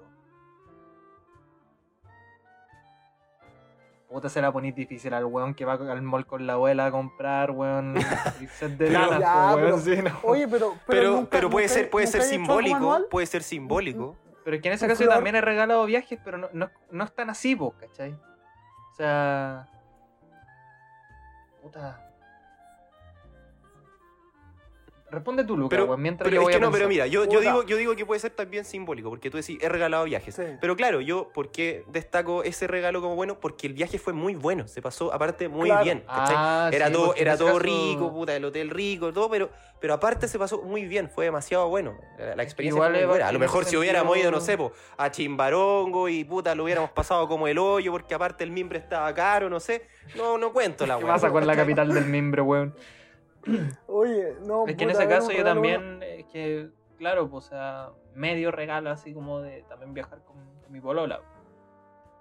[4.17, 6.91] Puta, se la ponís difícil al weón que va al mall con la abuela a
[6.91, 7.95] comprar, weón.
[8.59, 10.19] set de Pero- lana, Ya, po, weón, pero- sí, no.
[10.23, 12.99] Oye, pero, pero, Pero, nunca- pero puede nunca- ser, puede ser simbólico.
[13.11, 14.17] Puede ser simbólico.
[14.43, 17.05] Pero es que en ese caso yo también he regalado viajes, pero no, no, no
[17.05, 18.13] es tan así, ¿cachai?
[18.15, 19.69] O sea.
[21.61, 22.06] Puta.
[25.09, 27.25] Responde tú, Lucas, Pero, mientras pero yo es voy que a no, pero mira, yo,
[27.27, 30.35] yo, digo, yo digo que puede ser también simbólico, porque tú decís, he regalado viajes.
[30.35, 30.43] Sí.
[30.61, 33.39] Pero claro, yo, ¿por qué destaco ese regalo como bueno?
[33.39, 35.85] Porque el viaje fue muy bueno, se pasó aparte muy Claro.
[35.85, 36.03] bien.
[36.09, 39.49] Ah, era sí, todo, era todo caso- rico, puta, el hotel rico, todo, pero,
[39.81, 41.97] pero aparte se pasó muy bien, fue demasiado bueno.
[42.19, 43.29] La, experiencia Igual fue muy es- buena.
[43.29, 46.91] A lo mejor si hubiéramos ido, no sé, po, a Chimbarongo y puta, lo hubiéramos
[46.91, 49.87] pasado como el hoyo, porque aparte el mimbre estaba caro, no sé.
[50.17, 52.75] No, no cuento la ¿Qué pasa con la capital del mimbre, weón?
[53.87, 54.67] Oye, no.
[54.67, 58.91] Es que en ese caso yo también, es que, claro, pues, o sea, medio regalo
[58.91, 61.21] así como de también viajar con, con mi polola.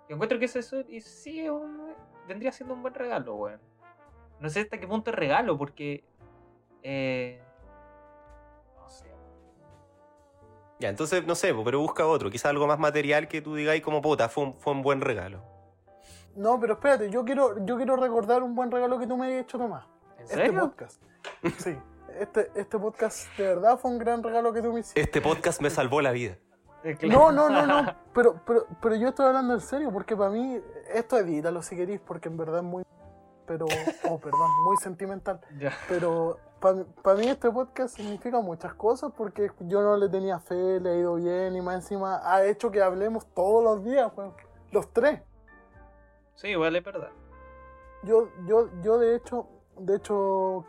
[0.07, 1.93] Yo encuentro que es eso, y sí, es un-
[2.27, 3.59] vendría siendo un buen regalo, weón.
[4.39, 6.03] No sé hasta qué punto es regalo, porque,
[6.83, 7.41] eh,
[8.77, 9.07] no sé,
[10.79, 13.81] Ya, entonces, no sé, po, pero busca otro, quizás algo más material que tú digáis
[13.81, 15.41] como puta, fue un, fue un buen regalo.
[16.35, 19.43] No, pero espérate, yo quiero, yo quiero recordar un buen regalo que tú me habías
[19.43, 19.85] hecho, Tomás.
[20.17, 20.59] ¿en Este serio?
[20.59, 21.01] podcast.
[21.57, 21.77] Sí.
[22.19, 25.01] Este, este podcast de verdad fue un gran regalo que tú me hiciste.
[25.01, 26.37] Este podcast me salvó la vida.
[27.01, 27.95] No, no, no, no.
[28.13, 30.57] Pero, pero, pero yo estoy hablando en serio, porque para mí,
[30.93, 32.83] esto edítalo si queréis, porque en verdad es muy.
[33.45, 33.65] Pero.
[34.09, 35.41] Oh, perdón, muy sentimental.
[35.57, 35.73] Ya.
[35.89, 40.91] Pero para mí este podcast significa muchas cosas, porque yo no le tenía fe, le
[40.91, 44.33] ha ido bien, y más encima ha hecho que hablemos todos los días, weón.
[44.71, 45.21] Los tres.
[46.35, 47.09] Sí, igual es verdad.
[48.03, 50.65] Yo, yo, yo de hecho, de hecho,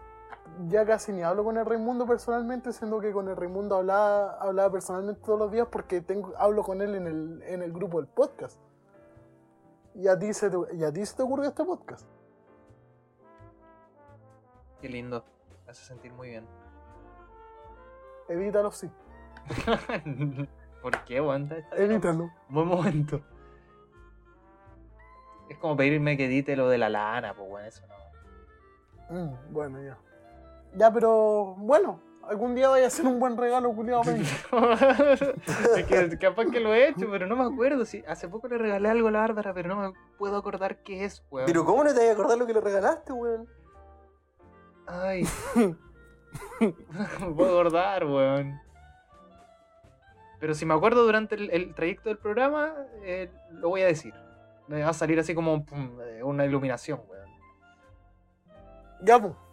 [0.68, 4.72] ya casi ni hablo con el Raimundo personalmente, siendo que con el Raimundo hablaba, hablaba
[4.72, 8.08] personalmente todos los días porque tengo, hablo con él en el, en el grupo del
[8.08, 8.60] podcast.
[9.94, 12.06] Y a ti se te, y a ti se te ocurrió este podcast.
[14.80, 15.24] Qué lindo.
[15.64, 16.46] Me hace sentir muy bien.
[18.28, 18.90] Edítalo, sí.
[20.82, 21.64] ¿Por qué, bien.
[21.72, 22.30] Edítalo.
[22.48, 23.20] Buen momento.
[25.48, 27.96] Es como pedirme que edite lo de la lana, pues bueno, eso no.
[29.16, 29.96] Mm, bueno, ya.
[30.76, 34.02] Ya, pero bueno, algún día vaya a ser un buen regalo, culiado.
[35.76, 37.84] es que capaz que lo he hecho, pero no me acuerdo.
[37.86, 41.04] Si hace poco le regalé algo a la Bárbara, pero no me puedo acordar qué
[41.04, 41.50] es, weón.
[41.64, 43.48] ¿cómo no te vas a acordar lo que le regalaste, weón?
[44.86, 45.26] Ay.
[46.60, 48.60] no me puedo acordar, weón.
[50.38, 54.12] Pero si me acuerdo durante el, el trayecto del programa, eh, lo voy a decir.
[54.68, 57.30] Me va a salir así como pum, eh, una iluminación, weón.
[59.00, 59.45] ya, pues.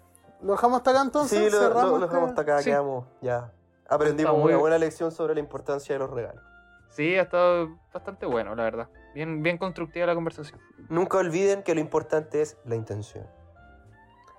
[0.44, 1.40] ¿Lo dejamos hasta acá entonces?
[1.40, 2.70] Sí, lo, lo- Cerramos lo este- dejamos hasta acá, Sí.
[2.70, 3.52] quedamos ya.
[3.90, 6.44] Aprendimos muy- una buena lección sobre la importancia de los regalos.
[6.90, 8.90] Sí, ha estado bastante bueno, la verdad.
[9.16, 10.60] Bien, bien constructiva la conversación.
[10.90, 13.26] Nunca olviden que lo importante es la intención.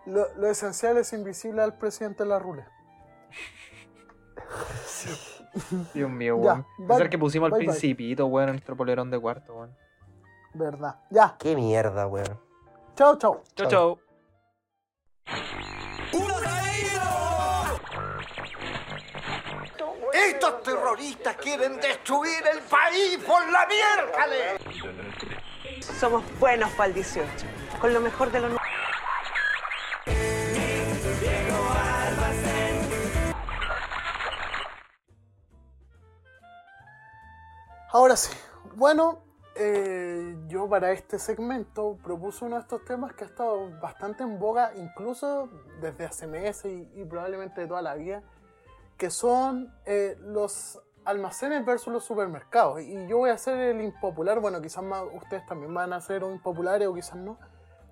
[0.07, 2.64] Lo, lo esencial es invisible al presidente de la rule.
[5.94, 6.66] Dios mío, weón.
[6.86, 9.74] Pensar que pusimos al principito, weón, en nuestro polerón de cuarto, weón.
[10.52, 11.00] Verdad.
[11.11, 11.36] Ya.
[11.38, 12.38] Qué mierda, weón.
[12.96, 13.42] Chao, chao.
[13.55, 13.98] Chau, Chao.
[20.12, 24.60] Estos terroristas quieren destruir el país por la miércoles.
[25.98, 27.26] Somos buenos para el 18,
[27.80, 28.74] con lo mejor de lo nuestro.
[37.90, 38.32] Ahora sí.
[38.74, 39.23] Bueno,
[39.57, 44.38] eh, yo para este segmento propuse uno de estos temas que ha estado bastante en
[44.38, 45.48] boga, incluso
[45.80, 48.22] desde hace meses y, y probablemente de toda la vida,
[48.96, 52.80] que son eh, los almacenes versus los supermercados.
[52.80, 56.22] Y yo voy a hacer el impopular, bueno, quizás más ustedes también van a ser
[56.22, 57.38] impopulares o quizás no,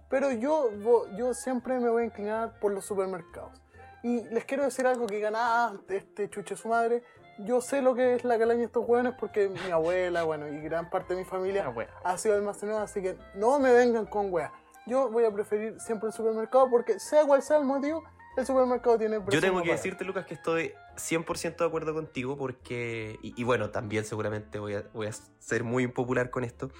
[0.08, 0.70] pero yo,
[1.16, 3.62] yo siempre me voy a inclinar por los supermercados.
[4.02, 7.04] Y les quiero decir algo que gana este chuche su madre.
[7.44, 10.60] Yo sé lo que es la calaña de estos hueones porque mi abuela, bueno, y
[10.60, 11.72] gran parte de mi familia
[12.04, 14.52] ha sido almacenada, así que no me vengan con weas.
[14.86, 18.02] Yo voy a preferir siempre el supermercado porque sea cual sea el motivo,
[18.36, 21.94] el supermercado tiene el Yo precio tengo que decirte, Lucas, que estoy 100% de acuerdo
[21.94, 26.42] contigo porque, y, y bueno, también seguramente voy a, voy a ser muy impopular con
[26.44, 26.70] esto,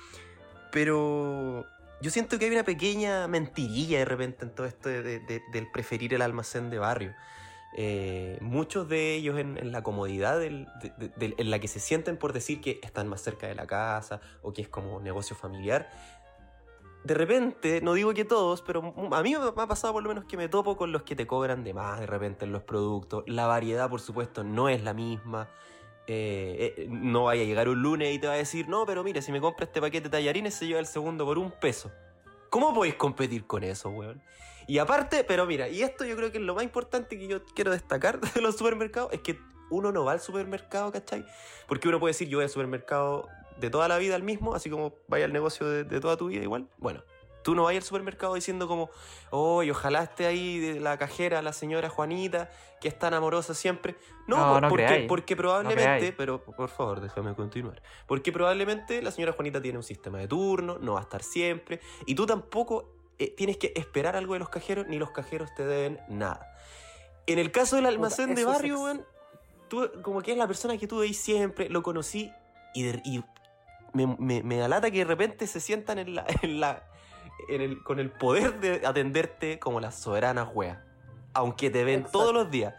[0.71, 1.65] pero
[2.01, 5.43] yo siento que hay una pequeña mentirilla de repente en todo esto de- de- de-
[5.53, 7.15] del preferir el almacén de barrio.
[7.75, 10.67] Eh, muchos de ellos en, la comodidad en
[11.51, 14.63] la que se sienten por decir que están más cerca de la casa o que
[14.63, 15.89] es como negocio familiar,
[17.05, 20.25] de repente, no digo que todos, pero a mí me ha pasado por lo menos
[20.25, 23.25] que me topo con los que te cobran de más de repente en los productos.
[23.27, 25.49] La variedad, por supuesto, no es la misma.
[26.07, 29.03] Eh, eh, no vaya a llegar un lunes y te va a decir, no, pero
[29.03, 31.91] mire, si me compra este paquete de tallarines se lleva el segundo por un peso.
[32.51, 34.23] ¿Cómo podéis competir con eso, weón?
[34.67, 37.45] Y aparte, pero mira, y esto yo creo que es lo más importante que yo
[37.45, 39.39] quiero destacar de los supermercados, es que
[39.71, 41.25] uno no va al supermercado, ¿cachai?
[41.67, 44.69] Porque uno puede decir, yo voy al supermercado de toda la vida al mismo, así
[44.71, 46.69] como vaya al negocio de, de toda tu vida igual.
[46.79, 47.03] Bueno,
[47.43, 48.91] tú no vayas al supermercado diciendo como,
[49.31, 52.51] oh, ojalá esté ahí de la cajera, la señora Juanita,
[52.81, 53.97] que es tan amorosa siempre.
[54.27, 54.69] No, No, por- no
[55.09, 57.83] porque, probablemente, pero por favor, déjame continuar.
[58.07, 61.81] Porque probablemente la señora Juanita tiene un sistema de turno, no va a estar siempre,
[62.07, 65.65] y tú tampoco eh, tienes que esperar algo de los cajeros, ni los cajeros te
[65.67, 66.55] deben nada.
[67.27, 69.05] En el caso del almacén de barrio, weón,
[69.69, 72.33] tú como que es la persona que tú veis siempre, lo conocí
[72.75, 73.23] y, de- y
[73.93, 76.85] me, me, me da lata que de repente se sientan en la, en la,
[77.49, 80.79] en el, con el poder de atenderte como las soberanas weas.
[81.35, 82.19] Aunque te ven Exacto.
[82.19, 82.75] todos los días.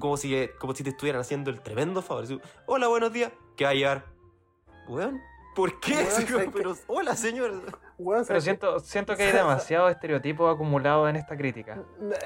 [0.00, 2.24] Como si, como si te estuvieran haciendo el tremendo favor.
[2.66, 3.30] Hola, buenos días.
[3.56, 4.06] ¿Qué va a llevar?
[4.88, 5.20] Weón,
[5.54, 6.08] ¿por qué?
[6.86, 7.78] Hola, señor.
[8.02, 8.50] Weón, Pero ¿sabes qué?
[8.50, 11.78] siento, siento que hay demasiado estereotipo acumulado en esta crítica.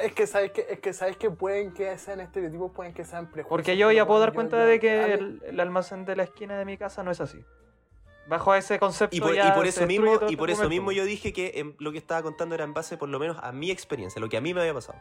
[0.02, 3.26] Es que sabes que, es que sabes que pueden que sean estereotipos, pueden que sean
[3.26, 3.48] prejuicios.
[3.48, 6.22] Porque yo ya puedo dar cuenta yo- de que mí- el, el almacén de la
[6.24, 7.44] esquina de mi casa no es así.
[8.28, 10.68] Bajo ese concepto Y por, ya y por se eso mismo, y este por eso
[10.68, 13.36] mismo yo dije que em, lo que estaba contando era en base por lo menos
[13.40, 14.98] a mi experiencia, lo que a mí me había pasado.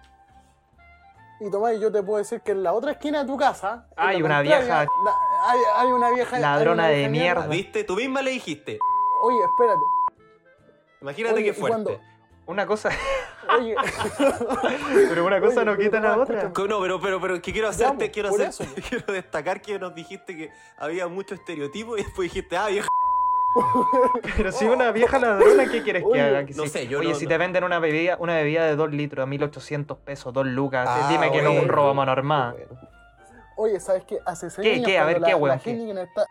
[1.41, 3.87] Y Tomás, yo te puedo decir que en la otra esquina de tu casa.
[3.97, 5.15] Hay una vieja- la-
[5.47, 6.35] hay, hay una vieja.
[6.37, 7.47] hay Ladrona una de mierda.
[7.47, 7.83] ¿Viste?
[7.83, 8.79] Tú misma le dijiste.
[9.23, 9.81] Oye, espérate.
[11.05, 11.83] Imagínate Oye, qué fuerte.
[11.83, 12.01] cuando-
[12.47, 12.89] Una cosa,
[13.59, 13.75] Oye.
[15.09, 16.41] pero una cosa Oye, no quita la otra.
[16.43, 16.67] escúchame.
[16.69, 19.77] No, pero, pero, pero que quiero hacerte, pues, quiero por hacer, eso, quiero destacar que
[19.79, 22.87] nos dijiste que había mucho estereotipo y después dijiste, ah, vieja.
[24.35, 26.45] Pero si una vieja ladrona, ¿qué quieres que haga?
[26.45, 28.65] Que no si- sé, yo Oye, no- si no- te venden una bebida, una bebida
[28.65, 31.89] de 2 litros a 1800 pesos, 2 lucas, Ah, dime que no es un robo
[31.91, 32.51] a mano armada.
[32.51, 32.81] Bueno.
[33.57, 34.17] Oye, ¿sabes qué?
[34.25, 34.97] Hace seis ¿Qué, años qué?
[34.99, 36.01] A ver, cuando ¿qué, la, weón, la qué?
[36.01, 36.25] Está...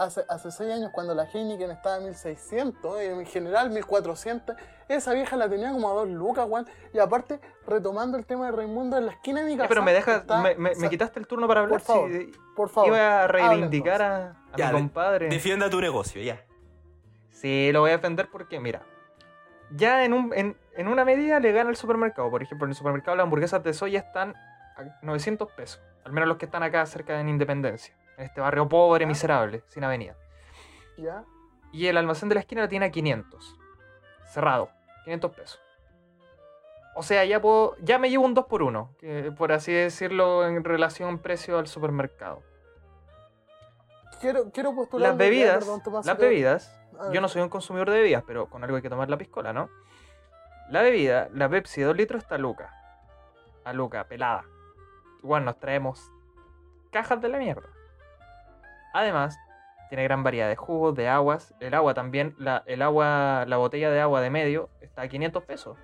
[0.00, 4.56] Hace, hace seis años cuando la Heineken estaba a 1600, eh, en general 1400,
[4.88, 6.66] esa vieja la tenía como a dos lucas, weón.
[6.94, 9.68] Y aparte, retomando el tema de Raimundo, en la esquina de mi Eh, casa...
[9.68, 11.80] pero me dejas, está- me, me- o me sea, quitaste el turno para hablar.
[11.80, 12.88] por favor, si- Por favor.
[12.88, 15.28] iba a habla reivindicar a, a Ya, mi compadre.
[15.28, 16.40] Defienda tu negocio, ya.
[17.30, 18.80] Sí, lo voy a defender porque, mira,
[19.70, 22.30] ya en, un, en, en una medida le gana el supermercado.
[22.30, 24.34] Por ejemplo, en el supermercado las hamburguesas de soya están
[24.76, 25.80] a 900 pesos.
[26.04, 27.94] Al menos los que están acá cerca de Independencia.
[28.20, 30.14] En este barrio pobre, miserable, sin avenida.
[30.98, 31.24] ¿Ya?
[31.72, 33.56] Y el almacén de la esquina lo tiene a 500.
[34.26, 34.68] Cerrado.
[35.04, 35.60] 500 pesos.
[36.94, 40.46] O sea, ya puedo, ya me llevo un 2 por 1 que, por así decirlo,
[40.46, 42.42] en relación precio al supermercado.
[44.20, 45.08] Quiero, quiero postular...
[45.08, 46.78] Las bebidas, perdón, las bebidas,
[47.14, 49.54] yo no soy un consumidor de bebidas, pero con algo hay que tomar la piscola,
[49.54, 49.70] ¿no?
[50.68, 52.70] La bebida, la Pepsi de 2 litros está a lucas.
[53.64, 54.44] a Luca, pelada.
[55.22, 56.12] Bueno, nos traemos
[56.90, 57.79] cajas de la mierda.
[58.92, 59.38] Además,
[59.88, 61.54] tiene gran variedad de jugos, de aguas.
[61.60, 65.44] El agua también, la, el agua, la botella de agua de medio está a 500
[65.44, 65.78] pesos.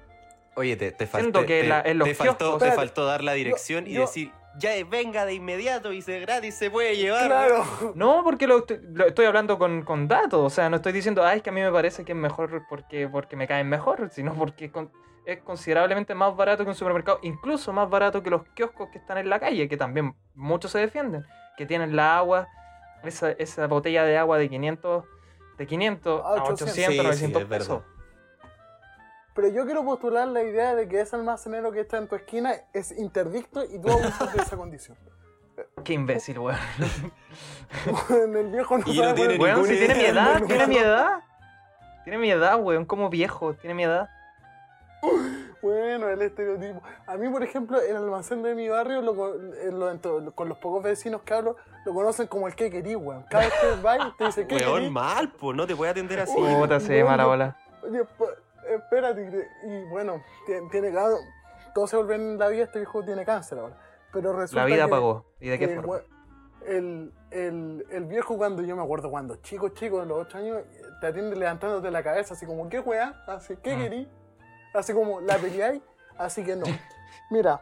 [0.54, 3.86] Oye, te, te, que te- la- en los te faltó, te faltó dar la dirección
[3.86, 7.26] y yo- decir, ya venga de inmediato y se gratis se puede llevar.
[7.26, 7.64] Claro.
[7.94, 10.40] No, porque lo, estoy- lo estoy hablando con, con datos.
[10.40, 12.62] O sea, no estoy diciendo, ay, es que a mí me parece que es mejor
[12.70, 14.90] porque, porque me caen mejor, sino porque es con-
[15.26, 19.18] es considerablemente más barato que un supermercado, incluso más barato que los kioscos que están
[19.18, 21.26] en la calle, que también muchos se defienden,
[21.58, 22.46] que tienen la agua,
[23.04, 25.04] esa, esa botella de agua de 500,
[25.58, 26.62] de 500 A a 800.
[26.62, 27.66] 800, Sí, sí, 900 es verdad.
[27.66, 27.82] pesos.
[29.34, 32.54] Pero yo quiero postular la idea de que ese almacenero que está en tu esquina
[32.72, 34.96] es interdicto y tú abusas de esa condición.
[35.84, 36.58] Qué imbécil, weón.
[38.08, 40.76] Bueno, el viejo no Y no sabe tiene Weón, si tiene mi edad, tiene mi
[40.78, 41.20] edad.
[42.04, 44.08] Tiene mi edad, weón, como viejo, tiene mi edad.
[45.62, 46.82] Bueno, el estereotipo.
[47.06, 50.82] A mí, por ejemplo, el almacén de mi barrio, lo eh, lo- con los pocos
[50.82, 53.24] vecinos que hablo, lo conocen como el que querí, weón.
[53.30, 56.34] Cada vez que vas te dice que Weón, mal, pues no te puede atender así.
[56.36, 57.56] Puta, se mala bola.
[57.82, 61.16] Oye, pa- espérate, y bueno, tiene, tiene claro,
[61.74, 63.76] todo se vuelve en la vida, este viejo tiene cáncer ahora.
[64.12, 65.24] Pero resulta La vida que- pagó.
[65.40, 66.00] ¿Y de qué que, forma?
[66.66, 70.58] El, el, el viejo cuando yo me acuerdo cuando chico, chico, de los 8 años,
[71.00, 73.22] te atiende levantándote la cabeza, así como, ¿qué weá?
[73.28, 73.80] Así, ¿qué Mm.
[73.80, 74.08] querí?
[74.76, 75.82] Así como, ¿la peleáis?
[76.18, 76.66] Así que no.
[77.30, 77.60] Mira,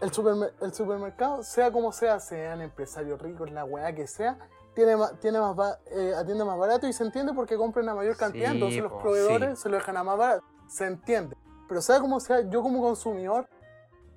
[0.00, 4.38] el, supermer- el supermercado, sea como sea, sean empresarios ricos, la weá que sea,
[4.74, 7.94] tiene más, tiene más ba- eh, atiende más barato y se entiende porque compran a
[7.94, 9.62] mayor cantidad, Sí, entonces los po, proveedores sí.
[9.64, 10.44] se lo dejan a más barato.
[10.68, 11.36] Se entiende.
[11.68, 13.46] Pero sea como sea, yo como consumidor,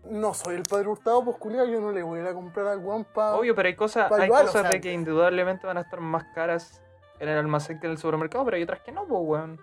[0.05, 2.67] no soy el padre hurtado, pues culiao, yo no le voy a ir a comprar
[2.67, 3.35] al guan pa...
[3.35, 5.99] Obvio, pero hay cosas, pa' hay o cosas sea, de que indudablemente van a estar
[5.99, 6.81] más caras
[7.19, 9.59] en el almacén que en el supermercado, pero hay otras que no, pues, weón.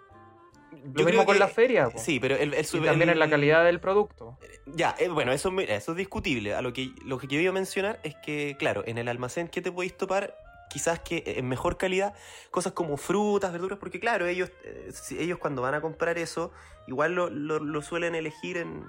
[0.73, 1.99] Lo Yo mismo con que- la feria, po.
[1.99, 4.39] Sí, pero el, el Y super- también en la calidad del producto.
[4.67, 6.55] Ya, eh, bueno, eso, mira, eso es discutible.
[6.55, 9.49] A lo que, lo que yo iba a mencionar es que, claro, en el almacén,
[9.49, 10.37] ¿qué te podéis topar?
[10.69, 12.15] Quizás que en mejor calidad,
[12.53, 16.53] cosas como frutas, verduras, porque claro, ellos, eh, ellos cuando van a comprar eso,
[16.87, 18.85] igual lo, lo- lo suelen elegir en,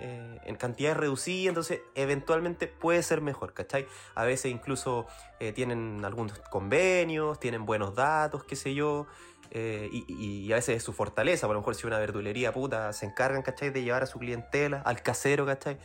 [0.00, 3.86] eh, en cantidades reducidas, entonces eventualmente puede ser mejor, ¿cachai?
[4.16, 5.06] A veces incluso
[5.38, 9.06] eh, tienen algunos convenios, tienen buenos datos, qué sé yo,
[9.54, 13.04] eh, y, a veces es su fortaleza, por lo mejor si una verdulería puta se
[13.04, 13.68] encargan, ¿cachai?
[13.68, 15.76] De llevar a su clientela, al casero, ¿cachai?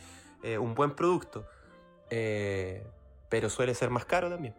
[0.42, 1.46] Eh, un buen producto.
[2.08, 2.82] Eh,
[3.28, 4.54] pero suele ser más caro también.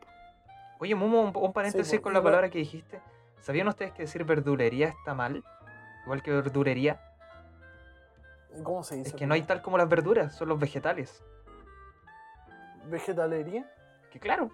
[0.77, 3.01] Oye, Mumo, un, un paréntesis Sí, con la palabra que dijiste.
[3.41, 5.43] ¿Sabían ustedes que decir verdulería está mal?
[6.03, 7.01] Igual que verdurería.
[8.61, 9.09] ¿Cómo se dice?
[9.09, 11.23] Es que no hay tal como las verduras, son los vegetales.
[12.85, 13.67] ¿Vegetalería?
[14.11, 14.51] Que claro.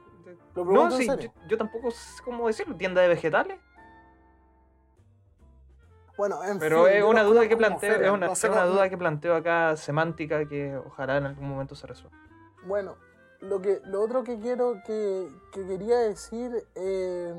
[0.56, 2.74] Lo No, sí, yo, yo tampoco sé cómo decirlo.
[2.78, 3.60] Tienda de vegetales.
[6.18, 8.66] Bueno, en Pero fin, es una duda que planteo, es una, no sé es una
[8.66, 12.18] duda que planteo acá semántica que ojalá en algún momento se resuelva.
[12.66, 12.95] Bueno,
[13.41, 17.34] lo que lo otro que quiero que, que quería decir eh,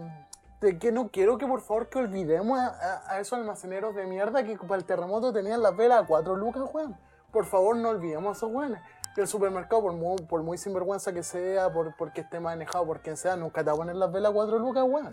[0.61, 4.45] de que no quiero que por favor que olvidemos a, a- esos almaceneros de mierda
[4.45, 6.97] que para el terremoto tenían las velas a 4 lucas, weón.
[7.33, 8.81] Por favor, no olvidemos a esos weones.
[9.16, 13.16] El supermercado, por muy, por muy sinvergüenza que sea, por porque esté manejado por quien
[13.16, 15.09] sea, nunca te va a poner las velas a 4 lucas, weón.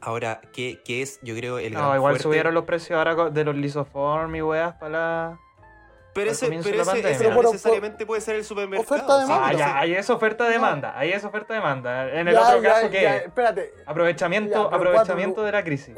[0.00, 2.22] Ahora, ¿qué, qué es, yo creo, el No, gran igual fuerte?
[2.24, 5.38] subieron los precios ahora de los lisoform y weas para la.
[6.14, 8.82] Pero ese, pero de ese, ese no por- necesariamente puede ser el supermercado.
[8.94, 9.44] Oferta de sí, mano.
[9.44, 9.58] Ah, no sé.
[9.58, 10.98] ya, ahí es oferta-demanda.
[10.98, 12.10] Ahí es oferta-demanda.
[12.10, 13.16] En el Ya, otro ya, caso, ya, ¿qué?
[13.26, 15.94] espérate, Aprovechamiento, Ya, pero aprovechamiento cuatro- de la crisis.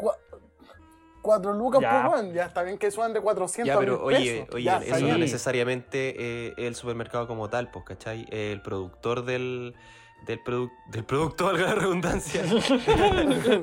[1.22, 2.03] 4 lucas Ya.
[2.05, 2.32] por weón.
[2.32, 4.55] Ya está bien que suban de 400 Ya, a pero 1000 oye, pesos.
[4.55, 8.26] oye, eso no necesariamente eh, el supermercado como tal, pues, ¿cachai?
[8.30, 9.74] El productor del,
[10.23, 12.71] del, produ- del producto, valga la redundancia, es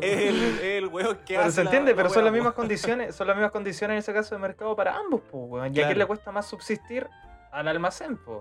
[0.02, 3.28] el, el weón que Pero hace se entiende, la pero son las mismas condiciones, son
[3.28, 5.68] las mismas condiciones en ese caso de mercado para ambos, pues, weón.
[5.72, 5.96] Y Claro.
[5.98, 7.08] le cuesta más subsistir
[7.52, 8.40] al almacén, pues.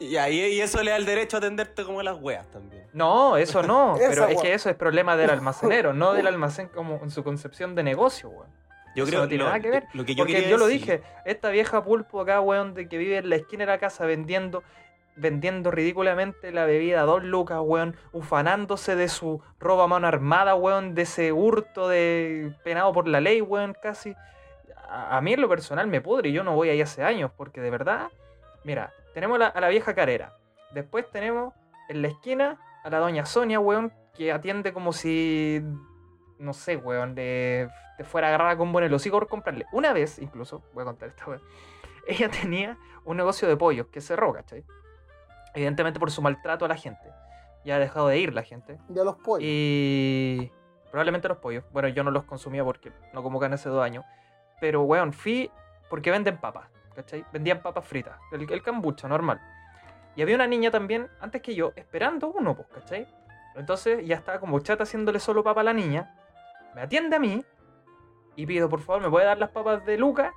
[0.00, 2.88] Y, ahí, y eso le da el derecho a atenderte como las weas también.
[2.92, 7.00] No, eso no, pero es que eso es problema del almacenero, no del almacén como
[7.02, 8.48] en su concepción de negocio, weón.
[8.96, 9.84] Yo Eso creo no tiene nada que ver.
[9.92, 13.16] Lo que yo Porque yo lo dije, esta vieja pulpo acá, weón, de que vive
[13.18, 14.62] en la esquina de la casa vendiendo,
[15.16, 20.54] vendiendo ridículamente la bebida a dos lucas, weón, ufanándose de su roba a mano armada,
[20.54, 24.14] weón, de ese hurto de penado por la ley, weón, casi.
[24.88, 27.70] A, mí en lo personal me pudre, yo no voy ahí hace años, porque de
[27.70, 28.08] verdad,
[28.64, 30.36] mira, tenemos la- a la vieja carera.
[30.72, 31.54] Después tenemos
[31.88, 35.62] en la esquina a la doña Sonia, weón, que atiende como si,
[36.38, 39.66] no sé, weón, de, te fuera agarrada con buen el hocico por comprarle.
[39.72, 41.42] Una vez, incluso, voy a contar esta weón,
[42.06, 44.64] ella tenía un negocio de pollos que cerró, ¿cachai?
[45.54, 47.12] Evidentemente por su maltrato a la gente.
[47.64, 48.78] Ya ha dejado de ir la gente.
[48.88, 49.42] Ya los pollos.
[49.42, 50.52] Y
[50.90, 51.64] probablemente los pollos.
[51.72, 54.04] Bueno, yo no los consumía porque no como carne hace dos años.
[54.60, 55.50] Pero, weón, fui
[55.88, 56.68] porque venden papas.
[56.94, 57.24] ¿cachai?
[57.32, 59.40] Vendían papas fritas, el, el cambucha, normal.
[60.16, 63.06] Y había una niña también, antes que yo, esperando uno, pues, ¿cachai?
[63.56, 66.14] Entonces ya estaba como chata haciéndole solo papa a la niña.
[66.74, 67.44] Me atiende a mí
[68.36, 70.32] y pido, por favor, ¿me puede dar las papas de Luca?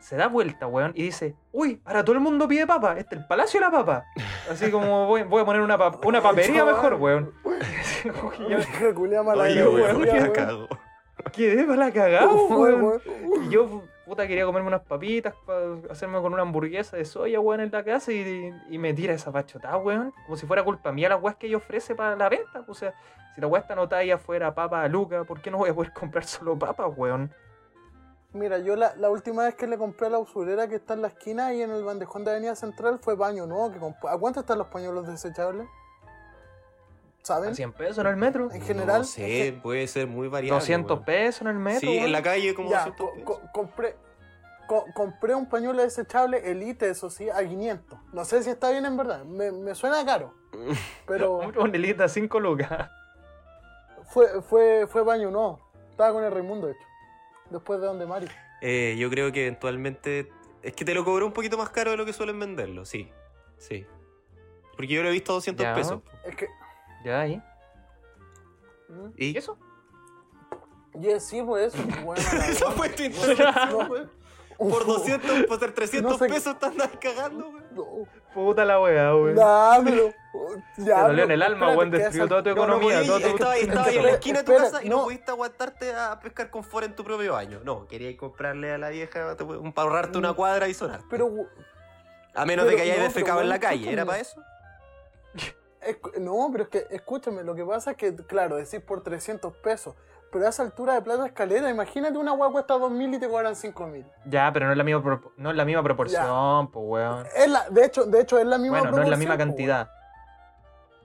[0.00, 3.20] Se da vuelta, weón, y dice, uy, ahora todo el mundo pide papa, este es
[3.22, 4.04] el palacio de la papa.
[4.50, 7.32] Así como voy, voy a poner una, pap- una papería mejor, weón.
[9.48, 10.32] Oye, weón.
[10.32, 10.68] cago.
[11.32, 12.82] quedé para la cagada, weón.
[12.82, 13.02] weón.
[13.44, 17.60] Y yo, puta, quería comerme unas papitas para hacerme con una hamburguesa de soya, weón,
[17.60, 20.12] en la casa y, y me tira esa pachotada, weón.
[20.24, 22.64] Como si fuera culpa mía las weas que ella ofrece para la venta.
[22.68, 22.94] O sea,
[23.34, 25.74] si la wea está anotada ahí afuera, papa a Luca, ¿por qué no voy a
[25.74, 27.32] poder comprar solo papas, weón?
[28.32, 31.02] Mira, yo la, la última vez que le compré a la usurera que está en
[31.02, 33.70] la esquina y en el bandejón de Avenida Central fue baño nuevo.
[33.72, 35.66] Que ¿A cuánto están los pañuelos desechables?
[37.22, 37.50] ¿Saben?
[37.50, 38.50] A 100 pesos en el metro.
[38.52, 38.98] En general.
[39.00, 40.60] No sé, es que- puede ser muy variable.
[40.60, 41.04] 200 weón.
[41.04, 41.80] pesos en el metro.
[41.80, 43.24] Sí, en la calle como ya, 200 co- pesos.
[43.24, 43.96] co- compré,
[44.66, 47.98] co- compré un pañuelo desechable Elite, eso sí, a 500.
[48.12, 49.24] No sé si está bien en verdad.
[49.24, 50.34] Me, me suena caro.
[51.06, 52.90] Pero Un elita 5 lucas.
[54.10, 55.60] fue, fue, fue baño nuevo.
[55.90, 56.87] Estaba con el Raimundo, de hecho.
[57.50, 58.28] Después de donde Mario.
[58.60, 60.30] Eh, yo creo que eventualmente.
[60.62, 63.10] Es que te lo cobró un poquito más caro de lo que suelen venderlo, sí.
[63.58, 63.86] Sí.
[64.76, 65.74] Porque yo lo he visto a 200 Ya.
[65.74, 66.00] pesos.
[66.24, 66.46] Es que.
[67.04, 67.42] Ya ahí.
[69.16, 69.26] ¿Y?
[69.30, 69.58] ¿Y eso?
[71.00, 71.82] Y sí, pues eso.
[72.04, 74.10] Bueno, la Esa fue tu introducción.
[74.58, 77.52] Por 200, por ser 300 No sé- pesos te andas cagando.
[77.78, 79.34] No, Puta la weá, weón.
[79.34, 80.12] nah, pero.
[80.76, 81.90] Ya, Te dolió en el alma, weón.
[81.90, 82.98] Destruyó toda tu No, no economía.
[82.98, 85.04] podías, todo tu- estaba, ahí- en la esquina de tu espera, casa y no, no.
[85.04, 87.60] pudiste aguantarte a pescar con en tu propio baño.
[87.64, 91.00] No, querías comprarle a la vieja para ahorrarte una cuadra y sonar.
[91.10, 91.30] Pero.
[92.34, 94.40] a menos de que hayas no, pero defecado en la calle, ¿era para eso?
[95.80, 99.54] es- no, pero es que, escúchame, lo que pasa es que, claro, decís por 300
[99.56, 99.94] pesos.
[100.30, 103.56] Pero a esa altura de plata escalera, imagínate una hueá cuesta 2000 y te cobran
[103.56, 104.04] 5000.
[104.26, 107.26] Ya, pero no es la misma, no es la misma proporción, pues, weón.
[107.34, 109.34] Es la, de hecho, de hecho es la misma Bueno, no es la proporción, misma
[109.34, 109.90] po, cantidad.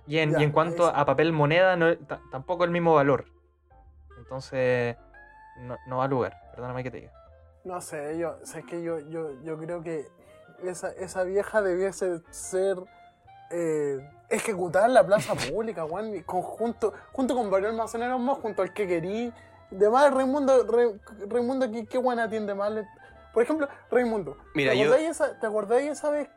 [0.05, 3.25] Y en, Ya, y en cuanto a papel moneda, no, ta- tampoco el mismo valor.
[4.17, 4.97] Entonces,
[5.59, 6.37] no, no va a lugar.
[6.51, 7.11] Perdóname que te diga.
[7.63, 10.05] No sé, yo, sé que yo, yo, yo creo que
[10.63, 12.77] esa, esa vieja debiese ser
[13.51, 13.99] eh,
[14.33, 18.73] ejecutada en la plaza pública, weón, y conjunto, junto con varios almaceneros más, junto al
[18.73, 19.31] que querí.
[19.71, 22.87] De más, Raimundo, Re- Raimundo, ¿qué, qué buena atiende mal.
[23.33, 26.29] Por ejemplo, Raimundo, Mira, ¿te, yo- acordáis esa, ¿te acordáis esa vez?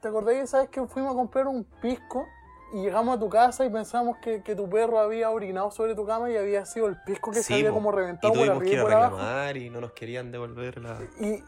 [0.00, 2.26] ¿Te acordáis esa vez que fuimos a comprar un pisco
[2.74, 6.04] y llegamos a tu casa y pensamos que, que tu perro había orinado sobre tu
[6.04, 8.68] cama y había sido el pisco que se había como y reventado por tuvimos que
[8.68, 9.58] arriba ir y por abajo?
[9.58, 10.98] y no nos querían devolver la...
[11.20, 11.42] Y,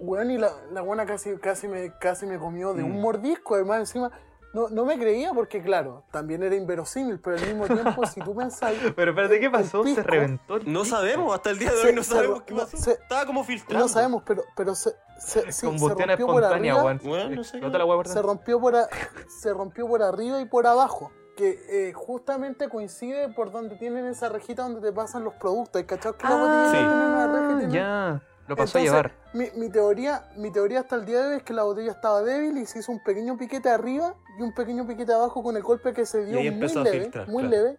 [0.00, 3.00] weón, y la, la buena casi, casi, me, casi me comió de un Mm.
[3.00, 4.10] mordisco, además encima.
[4.56, 8.34] No, no me creía porque, claro, también era inverosímil, pero al mismo tiempo, si tú
[8.34, 8.78] pensáis...
[8.96, 9.84] Pero espérate, ¿qué pasó?
[9.84, 12.44] Se reventó el No sabemos, hasta el día de Se- hoy no se sabemos ro-
[12.46, 12.76] qué pasó.
[12.78, 13.84] se- Estaba como filtrando.
[13.84, 16.84] No sabemos, pero, pero se, se, sí, se Combustión rompió por espontánea, arriba.
[17.04, 18.88] Weón, no sé la se rompió por, a-
[19.28, 21.12] se rompió por arriba y por abajo.
[21.36, 25.80] Que eh, justamente coincide por donde tienen esa rejita donde te pasan los productos.
[25.80, 26.76] ¿Hay cachado que la botella Sí.
[26.78, 29.12] tiene una reja y tiene- Ya, lo pasó Entonces, a llevar.
[29.32, 32.22] Mi, mi teoría, mi teoría hasta el día de hoy es que la botella estaba
[32.22, 35.62] débil y se hizo un pequeño piquete arriba y un pequeño piquete abajo con el
[35.62, 37.56] golpe que se dio muy empezó a leve, filtrar, muy claro.
[37.56, 37.78] leve,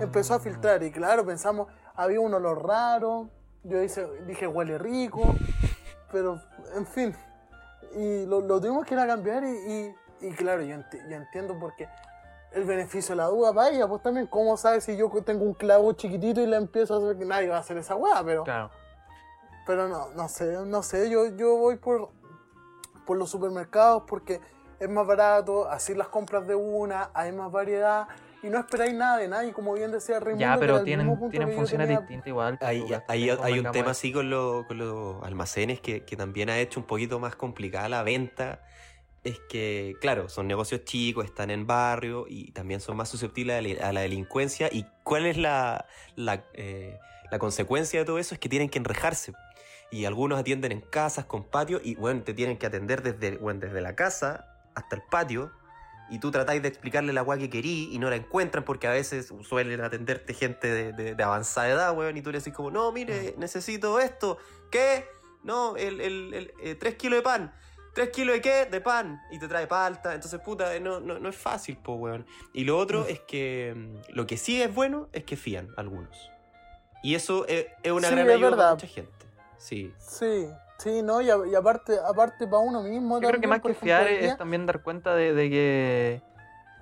[0.00, 3.28] empezó a filtrar y claro, pensamos, había un olor raro,
[3.64, 5.22] yo hice- dije huele rico,
[6.12, 6.40] pero
[6.74, 7.14] en fin,
[7.96, 9.94] y lo, lo tuvimos que ir a cambiar y, y-
[10.28, 11.88] y claro, yo, enti- yo entiendo porque
[12.52, 15.54] el beneficio de la duda para ella, pues también, ¿cómo sabes si yo tengo un
[15.54, 18.22] clavo chiquitito y le empiezo a hacer que nadie va a hacer esa hueá?
[18.24, 18.44] Pero...
[18.44, 18.70] Claro.
[19.68, 22.08] Pero no, no sé, no sé, yo, yo voy por,
[23.06, 24.40] por los supermercados porque
[24.80, 28.08] es más barato, así las compras de una, hay más variedad
[28.42, 30.40] y no esperáis nada de nadie, como bien decía Raimundo.
[30.46, 32.00] Ya, pero tienen, tienen funciones tenía.
[32.00, 32.56] distintas igual.
[32.62, 36.16] Hay, pues, hay, también hay un tema así con, lo- con los almacenes que, que
[36.16, 38.62] también ha hecho un poquito más complicada la venta.
[39.22, 43.60] Es que, claro, son negocios chicos, están en barrio y también son más susceptibles a
[43.60, 44.70] la, a la delincuencia.
[44.72, 45.84] ¿Y cuál es la,
[46.16, 46.98] la, eh,
[47.30, 48.34] la consecuencia de todo eso?
[48.34, 49.34] Es que tienen que enrejarse.
[49.90, 53.60] Y algunos atienden en casas, con patio, y bueno, te tienen que atender desde, bueno,
[53.60, 55.50] desde la casa hasta el patio.
[56.10, 58.90] Y tú tratáis de explicarle la weá que querí y no la encuentran porque a
[58.92, 62.70] veces suelen atenderte gente de, de- de avanzada edad, weón, y tú le decís como,
[62.70, 64.38] no, mire, necesito esto.
[64.70, 65.06] ¿Qué?
[65.42, 67.54] No, el, el, el, eh, tres kilos de pan.
[67.94, 68.66] ¿Tres kilos de qué?
[68.66, 69.20] De pan.
[69.30, 70.14] Y te trae palta.
[70.14, 72.26] Entonces, puta, eh, no, no, no es fácil, po, weón.
[72.54, 76.30] Y lo otro es que mm, lo que sí es bueno es que fían algunos.
[77.02, 79.12] Y eso es, es una Sí, gran es ayuda para mucha gente.
[79.58, 79.92] Sí.
[79.98, 80.48] Sí,
[80.78, 83.20] sí, no, y, a- y aparte, aparte para uno mismo.
[83.20, 86.22] Yo creo que más que fiar es también dar cuenta de, de que,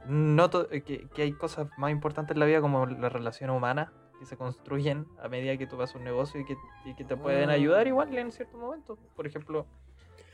[0.06, 3.90] no to- que, que hay cosas más importantes en la vida como las relaciones humanas
[4.18, 7.04] que se construyen a medida que tú vas a un negocio y que, y que
[7.04, 7.52] te pueden Mm.
[7.52, 8.98] ayudar igual en ciertos momentos.
[9.14, 9.66] Por ejemplo,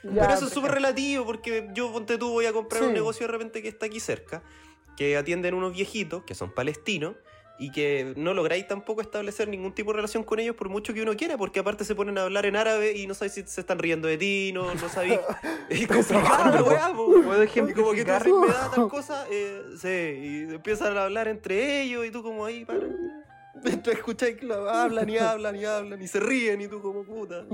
[0.04, 3.24] Ya, Pero eso es súper relativo porque yo, ponte tú, voy a comprar un negocio
[3.26, 4.42] de repente que está aquí cerca,
[4.96, 7.14] que atienden unos viejitos, que son palestinos,
[7.58, 11.02] y que no lográis tampoco establecer ningún tipo de relación con ellos por mucho que
[11.02, 13.60] uno quiera, porque aparte se ponen a hablar en árabe y no sabes si se
[13.60, 15.20] están riendo de ti, no, no sabéis.
[15.68, 17.06] Es complicado la weá, po.
[17.06, 21.28] ¿Puedo Y como que tú me da tal cosa, eh, sí, y empiezan a hablar
[21.28, 22.80] entre ellos y tú como ahí, para.
[23.64, 27.44] Mientras escucháis que hablan y hablan y hablan y se ríen y tú como puta.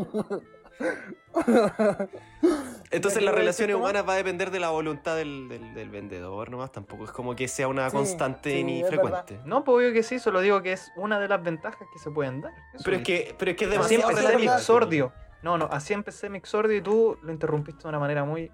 [2.90, 3.90] Entonces ¿Qué la voy a relación decir, Tomás?
[3.90, 7.34] humana va a depender de la voluntad del, del- del vendedor nomás, tampoco es como
[7.36, 9.40] que sea una Sí, constante sí, ni frecuente.
[9.44, 12.10] No, pues obvio que sí, solo digo que es una de las ventajas que se
[12.10, 12.52] pueden dar.
[12.74, 14.54] Eso Pero es que, pero es que es Así demasiado empecé relativo.
[14.54, 15.12] Mixordio.
[15.42, 18.50] No, no, así empecé Mixordio y tú lo interrumpiste de una manera muy.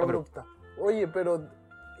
[0.00, 0.44] abrupta.
[0.78, 1.48] Oye, pero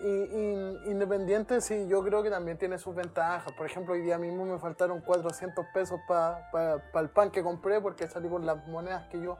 [0.00, 3.52] in- independiente, sí, yo creo que también tiene sus ventajas.
[3.52, 6.48] Por ejemplo, hoy día mismo me faltaron 400 pesos para
[6.94, 9.38] el pan que compré porque salí con las monedas que yo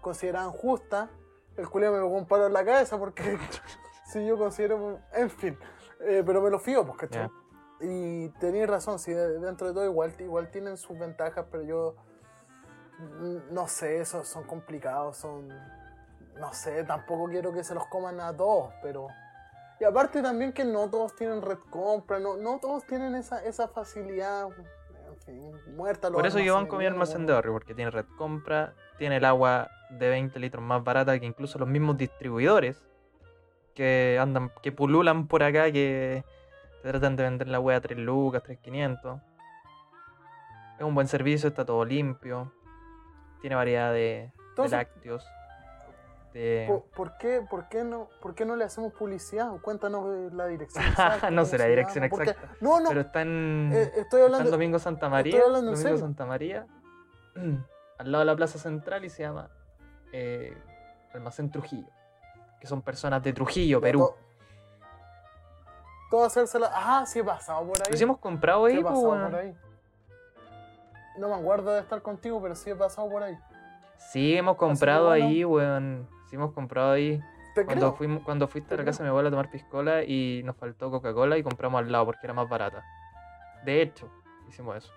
[0.00, 1.08] consideraba justas.
[1.56, 3.38] El culio me pegó un palo en la cabeza porque
[4.06, 5.58] si yo considero, en fin,
[6.04, 7.28] Eh, pero me lo fío, pues, ¿cachai?
[7.80, 11.94] Y tenéis razón, sí, de- dentro de todo igual, igual tienen sus ventajas, pero yo
[12.98, 15.48] mm, no sé, esos son complicados, son
[16.40, 19.06] no sé, tampoco quiero que se los coman a todos, pero...
[19.82, 23.66] Y aparte también que no todos tienen red compra, no, no todos tienen esa, esa
[23.66, 24.46] facilidad,
[25.08, 26.08] en fin, muerta.
[26.08, 29.68] Por eso yo banco mi almacén de barrio, porque tiene red compra, tiene el agua
[29.90, 32.80] de 20 litros más barata que incluso los mismos distribuidores
[33.74, 36.22] que andan, que pululan por acá, que
[36.84, 39.20] te tratan de vender la wea a 3 lucas, 3.500.
[40.78, 42.52] Es un buen servicio, está todo limpio,
[43.40, 45.26] tiene variedad de, de Entonces- lácteos.
[46.32, 46.64] De...
[46.66, 49.50] ¿Por, por qué, por, qué no, ¿Por qué no le hacemos publicidad?
[49.60, 50.82] Cuéntanos eh, la dirección.
[51.32, 52.56] No sé la dirección porque- exacta.
[52.60, 54.50] No, no, Pero está en, eh, estoy está en hablando...
[54.50, 55.30] Domingo Santa María.
[55.34, 55.98] estoy hablando en Domingo serio.
[55.98, 56.66] Santa María,
[57.98, 59.50] al lado de la Plaza Central y se llama
[60.12, 60.56] eh,
[61.12, 61.88] Almacén Trujillo.
[62.60, 63.98] Que son personas de Trujillo, Perú.
[64.00, 64.16] to-
[66.10, 66.70] Todo hacérsela...
[66.72, 67.96] Ah, sí he pasado por ahí.
[67.96, 69.30] Si hemos comprado Sí ahí, pues, weón.
[69.30, 69.54] por ahí.
[71.18, 73.36] No me acuerdo de estar contigo, pero sí he pasado por ahí.
[73.98, 76.08] Sí, hemos comprado ahí, weón.
[76.32, 77.22] Sí, hemos comprado ahí.
[77.54, 77.92] Te Cuando, creo.
[77.98, 80.90] fuimos, cuando fuiste a la casa de mi abuela a tomar piscola y nos faltó
[80.90, 82.82] Coca-Cola y compramos al lado porque era más barata.
[83.66, 84.08] De hecho,
[84.48, 84.90] hicimos eso.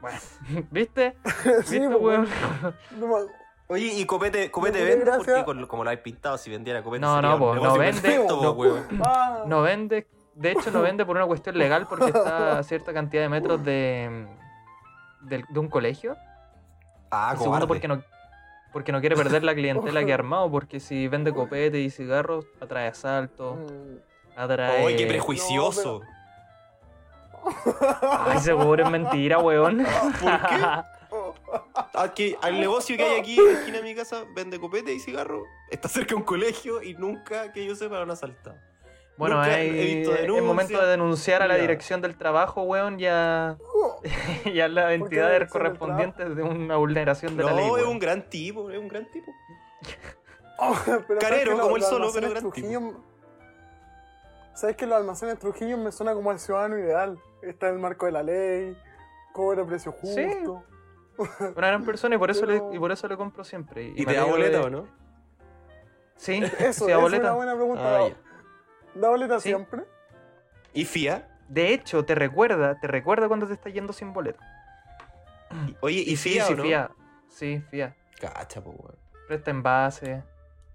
[0.00, 0.18] bueno,
[0.72, 1.16] ¿viste?
[1.64, 2.28] Sí, ¿Viste, pues, weón?
[2.98, 3.14] No me-
[3.68, 5.18] Oye, y Copete, Copete vende, gracia.
[5.24, 8.00] porque con- como lo habéis pintado, si vendiera Copete No, sería no, po, no vende,
[8.02, 9.04] perfecto, no.
[9.06, 12.92] Ah, No vende, de hecho no vende por una cuestión legal porque está a cierta
[12.92, 14.26] cantidad de metros de,
[15.20, 16.16] del- de un colegio.
[17.12, 18.02] Ah, y segundo porque no,
[18.72, 22.46] porque no quiere perder la clientela que ha armado, porque si vende copete y cigarros,
[22.60, 24.86] atrae asalto, mm, atrae...
[24.86, 26.02] ¡Ay, qué prejuicioso!
[28.26, 29.78] Ay, seguro es mentira, weón.
[29.78, 30.56] ¿Por qué?
[31.94, 34.98] Aquí, al negocio que hay aquí en la esquina de mi casa vende copete y
[34.98, 35.44] cigarro.
[35.70, 38.56] Está cerca de un colegio y nunca que yo sepa lo han asaltado.
[39.18, 42.98] Bueno, Nunca hay, he visto es momento de denunciar a la dirección del trabajo, weón,
[42.98, 43.56] ya,
[44.54, 45.48] ya las la entidades dirección del
[45.78, 47.66] correspondientes de una vulneración de la No, ley.
[47.66, 47.88] es weón.
[47.88, 49.30] un gran tipo, es un gran tipo.
[50.64, 53.02] Oh, pero Carero, ¿sabes que como los- él solo, almacenes pero gran Trujillo-
[54.54, 57.18] ¿Sabes que los almacenes Trujillo me suena como al ciudadano ideal?
[57.42, 58.76] Está en el marco de la ley,
[59.32, 60.24] cobra precio Sí.
[60.24, 60.62] justo.
[61.56, 63.92] Una gran persona y por eso, Pero- le, y por eso le compro siempre.
[63.96, 64.86] ¿Y, te da boleta de- o no?
[66.16, 67.98] Sí, Eso, sí, da es una buena pregunta.
[67.98, 68.08] Ah,
[68.94, 69.00] ¿Da- ya.
[69.00, 69.48] ¿Da boleta Sí.
[69.48, 69.84] siempre?
[70.74, 71.28] ¿Y FIA?
[71.48, 74.40] De hecho, te recuerda, te recuerda cuando te estás yendo sin boleto.
[75.80, 76.62] Oye, ¿y, sí, FIA sí, o no?
[76.62, 76.90] fía.
[77.28, 77.94] Sí, fía.
[78.20, 78.96] Cacha, po, weón.
[79.28, 80.22] Presta envase,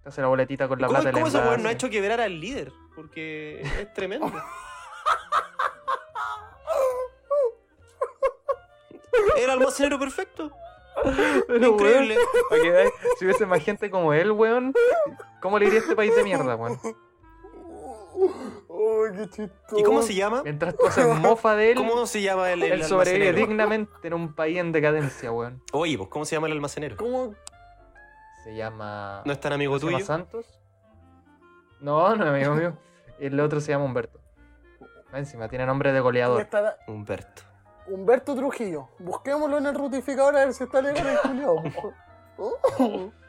[0.03, 2.21] te hace la boletita con la ¿Cómo, plata del cómo ese no ha hecho quebrar
[2.21, 2.71] al líder?
[2.95, 4.31] Porque es tremendo.
[9.37, 10.51] El almacenero perfecto.
[11.47, 12.15] Pero, Increíble.
[12.15, 14.73] weón, para que veas, si hubiese más gente como él, weón,
[15.41, 16.79] ¿cómo le iría a este país de mierda, weón?
[18.67, 19.79] ¡Uy, qué chistoso!
[19.79, 20.41] ¿Y cómo se llama?
[20.43, 24.13] Mientras tú haces mofa de él, ¿Cómo se llama el, el él sobrevive dignamente en
[24.13, 25.61] un país en decadencia, weón.
[25.73, 26.97] Oye, pues, ¿cómo se llama el almacenero?
[26.97, 27.35] ¿Cómo?
[28.43, 29.21] Se llama...
[29.25, 30.05] ¿No es tan amigo ¿Se llama tuyo?
[30.05, 30.59] Santos?
[31.79, 32.77] No, no es amigo mío.
[33.19, 34.19] El otro se llama Humberto.
[35.13, 36.41] Encima tiene nombre de goleador.
[36.41, 37.43] Estará Humberto.
[37.87, 38.89] Humberto Trujillo.
[38.99, 41.63] Busquémoslo en el rutificador a ver si está legal el culiao.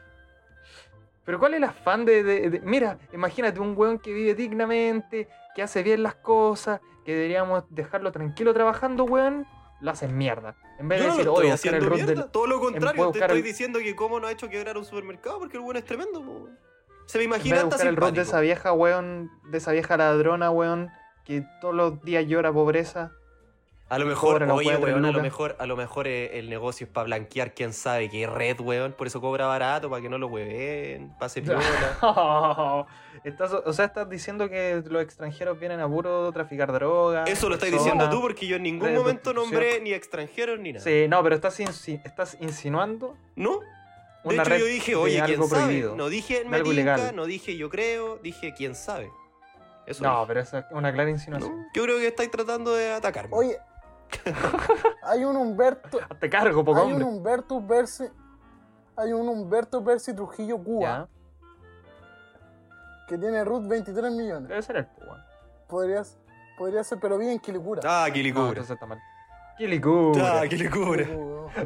[1.25, 5.27] Pero ¿cuál es el afán de, de- de- Mira, imagínate un weón que vive dignamente,
[5.55, 9.45] que hace bien las cosas, que deberíamos dejarlo tranquilo trabajando, weón,
[9.81, 10.55] lo hacen mierda.
[10.79, 12.13] En vez Yo de decir, oye, el haciendo mierda.
[12.13, 12.31] del...
[12.31, 15.39] Todo lo contrario, te estoy el- diciendo que cómo no ha hecho quebrar un supermercado
[15.39, 16.23] porque el weón es tremendo.
[16.23, 16.49] po.
[17.05, 19.57] Se me En vez imagina de hasta buscar el root de esa vieja, weón, de
[19.57, 20.89] esa vieja ladrona, weón,
[21.25, 23.11] que todos los días llora pobreza.
[23.89, 26.91] A lo mejor, oye, weón, a lo mejor, a lo mejor eh, el negocio es
[26.93, 28.93] para blanquear, quién sabe, que es red, weón.
[28.93, 31.41] Por eso cobra barato, para que no lo hueven, pase
[32.03, 32.85] piola.
[33.23, 37.29] Estás, o sea, estás diciendo que los extranjeros vienen a puro traficar drogas.
[37.29, 40.83] Eso lo estás diciendo tú porque yo en ningún momento nombré ni extranjeros ni nada.
[40.83, 43.59] Sí, no, pero estás, insi- estás insinuando ¿No?
[44.23, 45.61] De una hecho, red yo dije, oye, ¿quién algo sabe?
[45.63, 45.95] prohibido.
[45.95, 49.09] No dije me algo tinca, no dije yo creo, dije quién sabe.
[49.85, 51.57] Eso No, pero esa es una clara insinuación.
[51.57, 53.33] No, Yo creo que estáis tratando de atacarme.
[53.35, 53.57] Oye,
[55.03, 57.03] hay un Humberto, Te cargo, poco hay un.
[57.03, 58.05] Humberto Bersi,
[58.95, 61.07] hay un Humberto Bersi Trujillo Cuba Ya,
[63.07, 64.49] que tiene root 23 millones.
[64.49, 65.19] debe ser el po, weón.
[66.57, 67.81] Podría, ser, pero bien Quilicura.
[67.85, 68.47] Ah, No, Quilicura.
[68.49, 68.99] entonces está mal.
[69.57, 70.41] Quilicura.
[70.41, 71.05] Ah, Quilicura.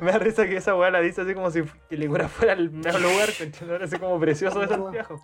[0.02, 3.02] Me da risa que esa weá la dice así como si Quilicura fuera el mejor
[3.02, 3.30] lugar.
[3.82, 5.20] Así como precioso de Santiago.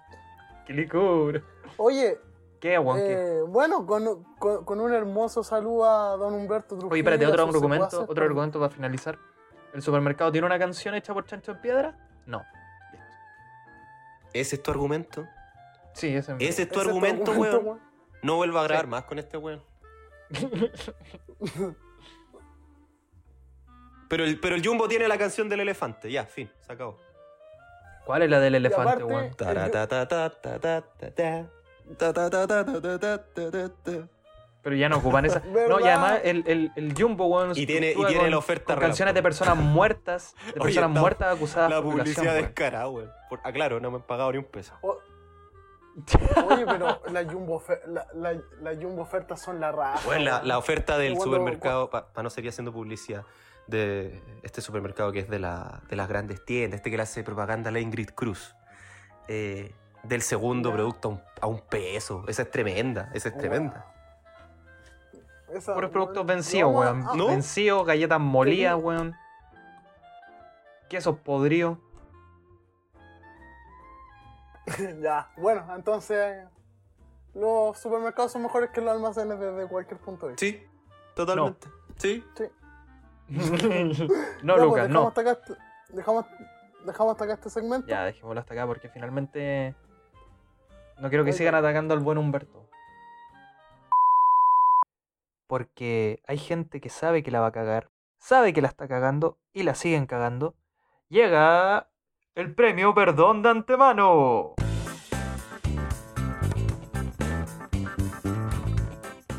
[0.65, 1.41] Quilicura.
[1.77, 2.19] Oye,
[2.59, 6.91] ¿Qué, eh, bueno, con, con- con un hermoso saludo a don Humberto Trujillo.
[6.91, 9.17] Oye, espérate, otro argumento, otro argumento para finalizar.
[9.73, 11.97] ¿El supermercado tiene una canción hecha por Chancho en Piedra?
[12.25, 12.43] No.
[14.33, 15.25] ¿Ese es tu argumento?
[15.93, 17.67] Sí, ese es ¿Ese es tu Ese es argumento, argumento, weón?
[17.77, 17.89] weón.
[18.23, 18.89] No vuelva a grabar Sí.
[18.91, 19.63] más con este weón.
[24.09, 26.97] Pero el, pero el Jumbo tiene la canción del elefante, ya, fin, se acabó.
[28.07, 29.29] ¿Cuál es la del elefante, aparte- weón?
[34.61, 35.39] Pero ya no ocupan esa.
[35.53, 35.67] ¿Verdad?
[35.69, 37.51] No, y además el, el, el Jumbo, weón.
[37.55, 40.89] Y tiene- y tiene con- la oferta con canciones de personas muertas, de Oye, personas
[40.99, 43.09] muertas acusadas La por publicidad descarada, weón.
[43.43, 44.73] Ah, claro, no me han pagado ni un peso.
[44.81, 44.97] O-
[46.49, 49.99] Oye, pero la jumbo, la, la, la jumbo ofertas son la raja.
[50.05, 53.23] Bueno, la, la oferta del Cuando- supermercado, para no seguir haciendo publicidad,
[53.67, 57.23] de este supermercado que es de, la, de las grandes tiendas, este que le hace
[57.23, 58.55] propaganda a la Ingrid Cruz,
[59.27, 59.73] eh,
[60.03, 60.75] del segundo Ya.
[60.75, 62.23] producto a un, a un peso.
[62.27, 63.85] Esa es tremenda, esa es tremenda.
[65.53, 67.05] Esa- Puros productos weón, vencidos, weón.
[67.07, 67.27] ah, ¿No?
[67.27, 69.15] Vencidos, galletas molidas, Qué weón.
[70.89, 71.77] Quesos podridos.
[75.01, 76.45] ya, bueno, entonces
[77.33, 80.45] los supermercados son mejores que los almacenes desde cualquier punto de vista.
[80.45, 80.67] Sí,
[81.15, 81.67] totalmente.
[81.97, 82.23] Sí.
[83.29, 83.53] no, Ya,
[84.43, 85.07] pues, Lucas, dejamos no.
[85.07, 85.55] Hasta acá, este-
[85.89, 86.25] dejamos,
[86.85, 87.87] dejamos hasta acá este segmento.
[87.87, 89.75] Ya, dejémoslo hasta acá porque finalmente.
[90.99, 92.69] No quiero que sigan atacando al buen Humberto.
[95.47, 99.37] Porque hay gente que sabe que la va a cagar, sabe que la está cagando
[99.53, 100.55] y la siguen cagando.
[101.07, 101.87] Llega
[102.35, 104.55] el premio Perdón de Antemano.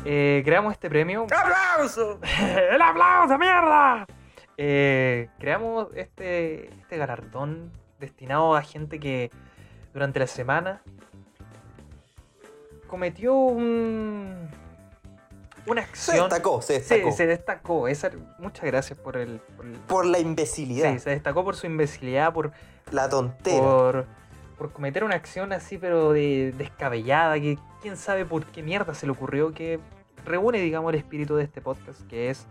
[0.03, 1.25] Eh, creamos este premio.
[1.25, 2.19] ¡Aplauso!
[2.71, 4.07] ¡El aplauso, mierda!
[4.57, 9.29] Eh, creamos este, este galardón destinado a gente que
[9.93, 10.81] durante la semana
[12.91, 14.47] cometió un,
[15.65, 16.29] una Se acción.
[16.29, 17.11] destacó, se destacó.
[17.11, 17.87] se destacó.
[17.87, 19.39] Esa- muchas gracias por el.
[19.57, 22.51] por el- Por la imbecilidad, sí, se destacó por su imbecilidad, por,
[22.91, 23.59] la tontera.
[23.63, 24.05] por,
[24.59, 29.07] por cometer una acción así, pero de, descabellada, que quién sabe por qué mierda se
[29.07, 29.79] le ocurrió, que
[30.25, 32.45] reúne, digamos, el espíritu de este podcast, que es,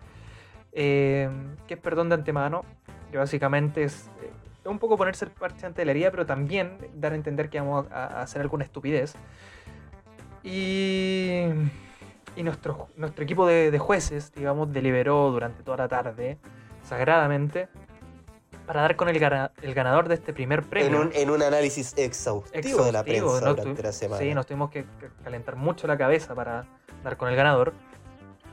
[0.72, 1.28] eh,
[1.68, 2.64] que es perdón de antemano,
[3.12, 4.30] que básicamente es, eh,
[4.68, 7.86] un poco ponerse el parche ante la herida, pero también dar a entender que vamos
[7.92, 9.14] a, a hacer alguna estupidez.
[10.42, 11.44] Y,
[12.36, 16.38] y nuestro, nuestro equipo de, de jueces, digamos, deliberó durante toda la tarde,
[16.82, 17.68] sagradamente,
[18.66, 20.88] para dar con el, gana- el ganador de este primer premio.
[20.88, 24.20] En un, en un análisis exhaustivo, de la prensa no durante la semana.
[24.22, 24.86] Sí, nos tuvimos que
[25.24, 26.64] calentar mucho la cabeza para
[27.04, 27.72] dar con el ganador.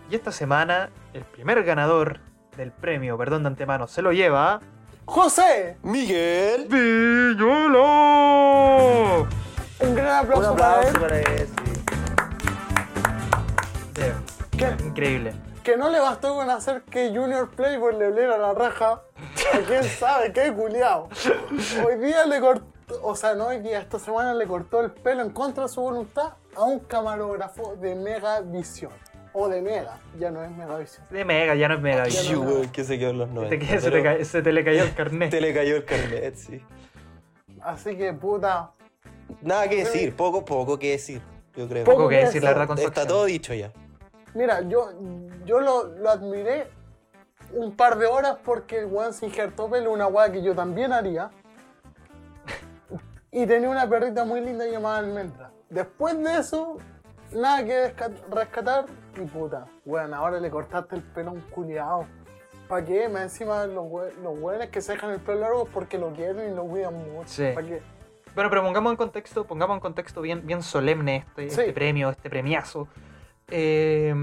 [0.10, 2.20] Y esta semana, el primer ganador
[2.56, 4.60] del premio, perdón de antemano, se lo lleva.
[5.06, 5.78] ¡José!
[5.84, 6.68] Miguel.
[7.88, 9.28] ¡Villolo!
[9.80, 11.00] Un gran aplauso, para él.
[11.00, 11.48] para él.
[14.58, 14.84] ¿Qué?
[14.86, 15.34] Increíble.
[15.64, 19.02] Que no le bastó con hacer que Junior Playboy le oliera la raja.
[19.54, 21.10] ¿A quién sabe qué culiao?
[21.86, 22.66] Hoy día le cortó,
[23.04, 25.82] o sea, no hoy día, esta semana le cortó el pelo en contra de su
[25.82, 28.92] voluntad a un camarógrafo de Megavisión.
[29.34, 31.06] O de Mega, ya no es Megavisión.
[31.12, 32.08] De Mega, ya no es Mega.
[32.08, 32.72] Ya Se no.
[32.72, 33.68] que se quedó en los 90.
[33.68, 35.30] te, se, te ca- se te le cayó el carnet.
[35.30, 36.62] te le cayó el carnet, sí.
[37.62, 38.72] Así que puta.
[39.42, 41.22] Nada que decir, poco, poco que decir,
[41.56, 41.84] yo creo.
[41.84, 43.72] Poco que decir, la verdad, con Está todo dicho ya.
[44.34, 44.92] Mira, yo,
[45.46, 46.68] yo lo, lo admiré
[47.54, 50.92] un par de horas porque el weón se injertó pelo, una weá que yo también
[50.94, 51.30] haría.
[53.32, 55.52] Y tenía una perrita muy linda llamada Almendra.
[55.70, 56.78] Después de eso,
[57.32, 57.94] nada que
[58.32, 58.86] rescatar.
[59.16, 62.06] Y puta, weón, ahora le cortaste el pelo a un culiao.
[62.68, 63.08] ¿Para qué?
[63.10, 66.52] Más encima los, we- los weones que se dejan el pelo largo porque lo quieren
[66.52, 67.28] y lo cuidan mucho.
[67.30, 67.52] Sí.
[67.54, 67.82] ¿Para qué?
[68.36, 71.62] Bueno, pero pongamos en contexto, pongamos en contexto bien, bien solemne este, Sí.
[71.62, 72.88] este premio, este premiazo.
[73.50, 74.14] Eh,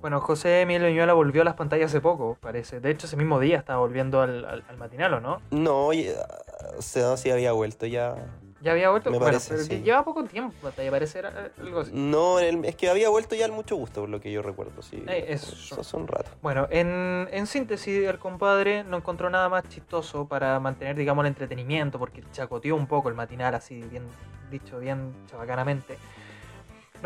[0.00, 2.78] Bueno, José Miguel Viñuela volvió a las pantallas hace poco, parece.
[2.80, 5.40] De hecho, ese mismo día estaba volviendo al, al, al matinal, ¿o no?
[5.50, 8.14] No, y, ah, o sea, sí había vuelto ya.
[8.60, 9.10] Ya había vuelto.
[9.10, 9.82] Me bueno, parece, pero sí.
[9.82, 11.90] lleva poco tiempo en pantalla, parece era algo así.
[11.92, 14.80] No, el- es que había vuelto ya al mucho gusto, por lo que yo recuerdo,
[14.82, 15.02] sí.
[15.08, 15.52] Eh, eso.
[15.54, 16.30] Eso hace un rato.
[16.42, 21.28] Bueno, en, en síntesis, el compadre no encontró nada más chistoso para mantener, digamos, el
[21.28, 24.04] entretenimiento, porque chacoteó un poco el matinal, así, bien
[24.50, 25.98] dicho, bien chabacanamente.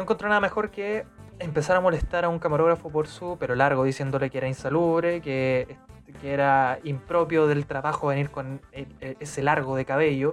[0.00, 1.04] No encontró nada mejor que
[1.38, 5.76] empezar a molestar a un camarógrafo por su pero largo, diciéndole que era insalubre, que,
[6.22, 10.32] que era impropio del trabajo venir con el- el- ese largo de cabello.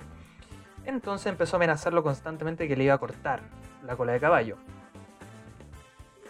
[0.85, 3.41] Entonces empezó a amenazarlo constantemente que le iba a cortar
[3.85, 4.55] la cola de caballo.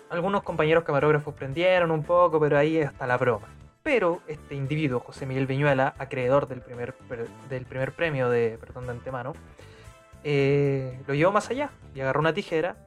[0.09, 3.45] Algunos compañeros camarógrafos prendieron un poco, pero ahí hasta la broma.
[3.83, 6.95] Pero este individuo, José Miguel Viñuela, acreedor del primer,
[7.49, 9.33] del primer premio de Perdón de Antemano,
[10.23, 12.77] eh, lo llevó más allá y agarró una tijera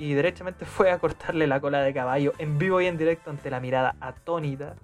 [0.00, 3.50] y derechamente fue a cortarle la cola de caballo en vivo y en directo ante
[3.50, 4.74] la mirada atónita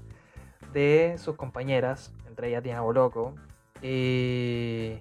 [0.72, 3.34] de sus compañeras, entre ellas Diana Boloco.
[3.82, 4.98] Y,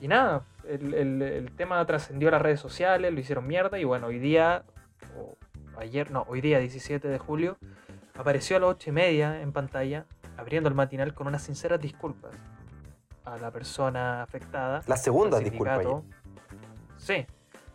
[0.00, 3.84] y nada, el, el- el tema trascendió a las redes sociales, lo hicieron mierda y
[3.84, 4.62] bueno, hoy día,
[5.18, 5.36] o
[5.78, 7.56] ayer, no, hoy día 17 de julio,
[8.16, 10.06] apareció a las 8 y media en pantalla,
[10.36, 12.32] abriendo el matinal con unas sinceras disculpas
[13.24, 14.82] a la persona afectada.
[14.86, 15.74] La segunda, disculpa.
[16.96, 17.26] Sí,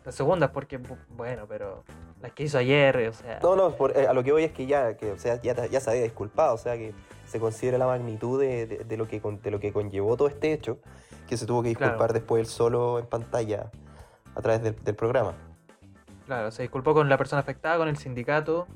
[0.04, 1.84] las segundas porque, bu- bueno, pero
[2.20, 3.38] las que hizo ayer, o sea...
[3.42, 5.66] No, no, por- eh, a lo que voy es que ya, que, o sea, ya,
[5.66, 6.94] ya se había disculpado, o sea, que
[7.26, 10.52] se considera la magnitud de, de- de lo que, de lo que conllevó todo este
[10.52, 10.78] hecho,
[11.28, 12.12] que se tuvo que disculpar Claro.
[12.14, 13.70] después él solo en pantalla
[14.34, 15.34] a través del, del programa.
[16.26, 18.66] Claro, se disculpó con la persona afectada, con el sindicato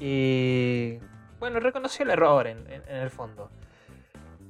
[0.00, 0.98] y
[1.38, 3.50] bueno, reconoció el error en, en- en el fondo.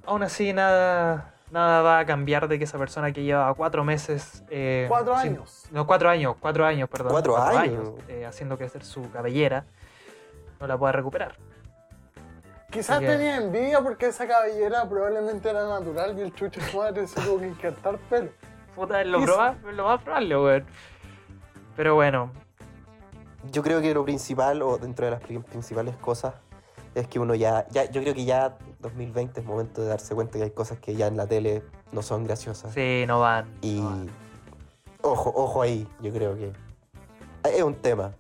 [0.07, 4.45] Aún así, nada, nada va a cambiar de que esa persona que lleva cuatro meses...
[4.51, 5.65] eh, Cuatro sin- años.
[5.71, 7.11] no, cuatro años, cuatro años, perdón.
[7.13, 7.91] ¿Cuatro años?
[8.09, 9.65] eh, haciendo crecer su cabellera,
[10.61, 11.37] no la pueda recuperar.
[12.71, 17.21] Quizás que- tenía envidia porque esa cabellera probablemente era natural y el chucho madre se
[17.23, 18.29] tuvo que injertar pelo.
[18.75, 20.67] Puta, es lo, proba- lo más probable, weón.
[21.77, 22.31] Pero bueno,
[23.51, 26.35] Yo creo que lo principal, o dentro de las pri- principales cosas,
[27.01, 30.39] es que uno ya, ya, yo creo que ya 2020 es momento de darse cuenta
[30.39, 32.75] que hay cosas que ya en la tele no son graciosas.
[32.75, 33.47] sí, no van.
[33.63, 34.11] Y no van.
[35.03, 36.53] ojo, ojo ahí, yo creo que
[37.45, 38.13] es un tema.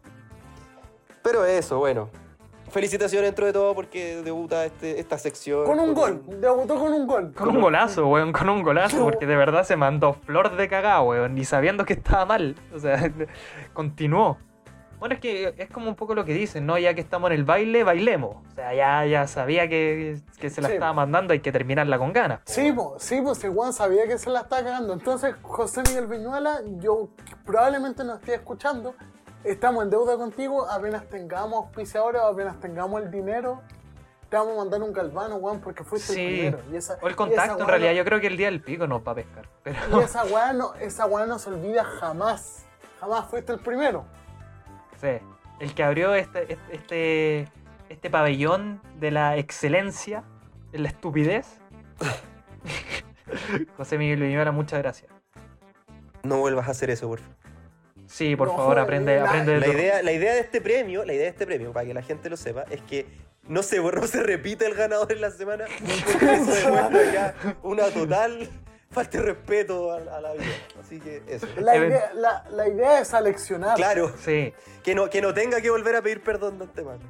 [1.22, 2.08] Pero eso, bueno.
[2.70, 5.64] Felicitaciones dentro de todo porque debuta este, esta sección.
[5.64, 7.32] Con un gol, debutó con un gol.
[7.32, 11.00] Con un golazo, weón, con un golazo, porque de verdad se mandó flor de cagada,
[11.00, 12.56] weón, ni sabiendo que estaba mal.
[12.74, 13.10] O sea,
[13.72, 14.36] continuó.
[14.98, 16.76] Bueno, es que es como un poco lo que dicen, ¿no?
[16.78, 18.36] Ya que estamos en el baile, bailemos.
[18.50, 20.74] O sea, ya, ya sabía que, que se la Sí.
[20.74, 22.40] estaba mandando, hay que terminarla con ganas.
[22.46, 24.92] Sí, po, sí, pues el Juan sabía que se la estaba cagando.
[24.92, 27.10] Entonces, José Miguel Viñuela, yo
[27.44, 28.94] probablemente no esté escuchando.
[29.44, 30.68] Estamos en deuda contigo.
[30.68, 33.62] Apenas tengamos auspiciadores, apenas tengamos el dinero,
[34.28, 36.20] te vamos a mandar un galvano, Juan, porque fuiste Sí.
[36.20, 36.58] el primero.
[36.72, 38.88] Y esa, O el contacto, en realidad, no- yo creo que el día del pico
[38.88, 39.48] nos va a pescar.
[39.62, 42.64] Pero Y esa weá no, esa no se olvida jamás.
[43.00, 44.04] Jamás fuiste el primero.
[45.00, 45.08] Sí,
[45.60, 47.48] el que abrió este, este, este,
[47.88, 50.24] este pabellón de la excelencia,
[50.72, 51.46] de la estupidez.
[53.76, 55.10] José Miguel Viñuela, muchas gracias.
[56.22, 57.36] No vuelvas a hacer eso, por favor.
[58.06, 60.60] Sí, por No, favor, aprende, la- aprende de La tu- idea, la idea de este
[60.62, 63.06] premio, la idea de este premio, para que la gente lo sepa, es que
[63.46, 65.64] no se, no se repite el ganador en la semana,
[66.12, 68.48] porque eso demuestra ya una total
[68.90, 70.44] falta de respeto a, a la vida.
[70.80, 71.46] Así que eso.
[71.58, 73.76] La idea, la, la idea es aleccionar.
[73.76, 77.00] Claro, Sí, que no, que no tenga que volver a pedir perdón de antemano.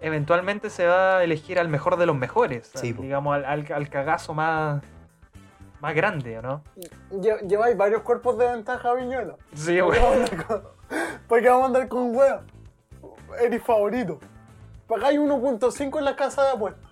[0.00, 2.70] eventualmente se va a elegir al mejor de los mejores.
[2.74, 4.82] Sí, al- digamos, al, al- al cagazo más,
[5.80, 6.64] más grande, ¿o no?
[7.10, 9.36] Lle- Lleváis varios cuerpos de ventaja, Viñuela.
[9.54, 10.00] Sí, ¿Por qué güey.
[10.00, 10.62] vamos a andar con-
[11.28, 12.42] ¿Por qué vamos a andar con hueá?
[13.40, 14.18] Eres favorito.
[14.86, 16.90] Pagáis 1.5 en la casa de apuestas.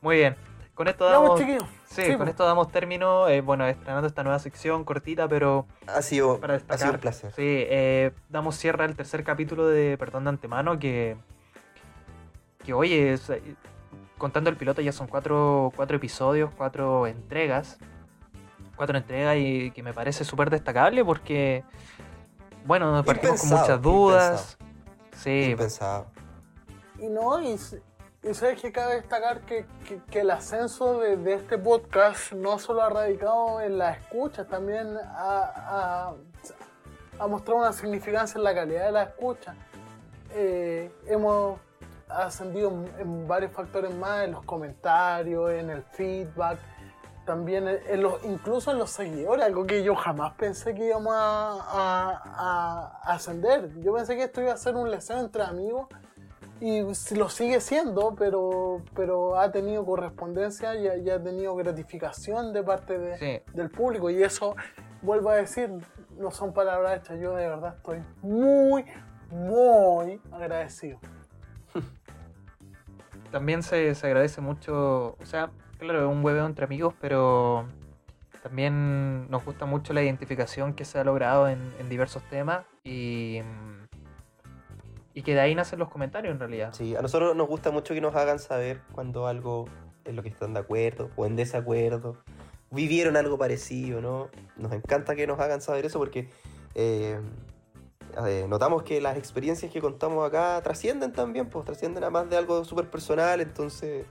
[0.00, 0.36] Muy bien.
[0.74, 1.40] Con esto Vamos, damos.
[1.40, 1.64] chiquillos.
[1.86, 2.30] Sí, Sí, con po.
[2.30, 3.28] esto damos término.
[3.28, 7.30] eh, bueno, estrenando esta nueva sección cortita, pero Ha sido, para ha sido un placer.
[7.32, 11.16] Sí, eh, damos cierre al tercer capítulo de Perdón de Antemano, que.
[12.64, 13.42] Que oye, es, eh,
[14.18, 17.78] contando el piloto ya son cuatro, cuatro episodios, cuatro entregas.
[18.76, 21.64] Cuatro entregas y que me parece súper destacable porque.
[22.64, 24.56] Bueno, partimos con muchas dudas.
[25.16, 26.06] Sí, Impensado.
[26.98, 27.82] Y no, y, s-
[28.22, 29.66] y sabes que cabe destacar que,
[30.10, 34.96] que- el ascenso de, de este podcast no solo ha radicado en la escucha, también
[34.96, 36.14] ha,
[37.18, 39.54] ha- mostrado una significancia en la calidad de la escucha.
[40.34, 41.58] Eh, hemos
[42.08, 46.58] ascendido en, varios factores más, en los comentarios, en el feedback.
[47.24, 51.14] también en- en los, incluso en los seguidores, algo que yo jamás pensé que íbamos
[51.16, 53.70] a, a- a ascender.
[53.80, 55.86] Yo pensé que esto iba a ser un leseo entre amigos
[56.64, 56.82] y
[57.16, 62.62] lo sigue siendo, pero, pero ha tenido correspondencia y ha, y ha tenido gratificación de
[62.62, 63.52] parte de, Sí.
[63.52, 64.54] del público y eso,
[65.02, 65.70] vuelvo a decir,
[66.16, 68.84] no son palabras hechas, yo de verdad estoy muy,
[69.30, 71.00] muy agradecido.
[73.32, 77.66] También se, se agradece mucho, o sea, claro, es un hueveo entre amigos, pero
[78.42, 83.40] también nos gusta mucho la identificación que se ha logrado en, en diversos temas y,
[83.42, 83.81] mm,
[85.14, 86.72] y que de ahí nacen los comentarios en realidad.
[86.72, 89.66] Sí, a nosotros nos gusta mucho que nos hagan saber cuando algo
[90.04, 92.16] es lo que están de acuerdo o en desacuerdo.
[92.70, 94.30] Vivieron algo parecido, ¿no?
[94.56, 96.30] Nos encanta que nos hagan saber eso porque
[96.74, 97.20] eh,
[98.26, 102.36] eh, notamos que las experiencias que contamos acá trascienden también, pues trascienden a más de
[102.36, 104.06] algo súper personal, entonces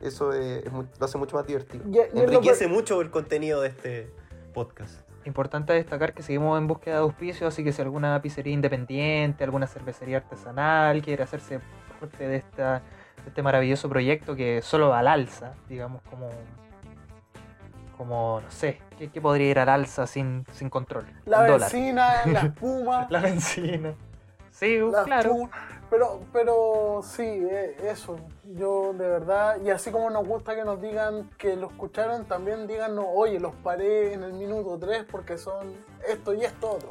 [0.00, 1.84] eso es lo hace mucho más divertido.
[2.14, 4.10] Enriquece mucho el contenido de este
[4.52, 5.05] podcast.
[5.26, 9.66] Importante destacar que seguimos en búsqueda de auspicios, así que si alguna pizzería independiente, alguna
[9.66, 11.58] cervecería artesanal quiere hacerse
[11.98, 12.74] parte de, esta,
[13.22, 16.30] de este maravilloso proyecto que solo va al alza, digamos, como,
[17.96, 21.06] como no sé, ¿qué, qué podría ir al alza sin, sin control?
[21.24, 23.06] La benzina, la espuma.
[23.10, 23.94] La benzina.
[24.52, 25.30] Sí, la claro.
[25.30, 25.50] espuma.
[25.88, 28.18] Pero, pero sí, eh, eso.
[28.44, 32.66] Yo de verdad, y así como nos gusta que nos digan que lo escucharon, también
[32.66, 35.72] díganos, oye, los paré en el minuto 3 porque son
[36.08, 36.90] esto y esto otro.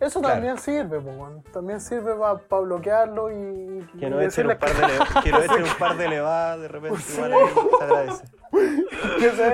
[0.00, 0.34] Eso Claro.
[0.36, 1.44] también sirve, pues, bueno.
[1.52, 4.86] también sirve para bloquearlo y, Que no echen un par de,
[5.22, 7.30] que no echen un par de levadas de repente, igual
[7.78, 8.24] se agradece.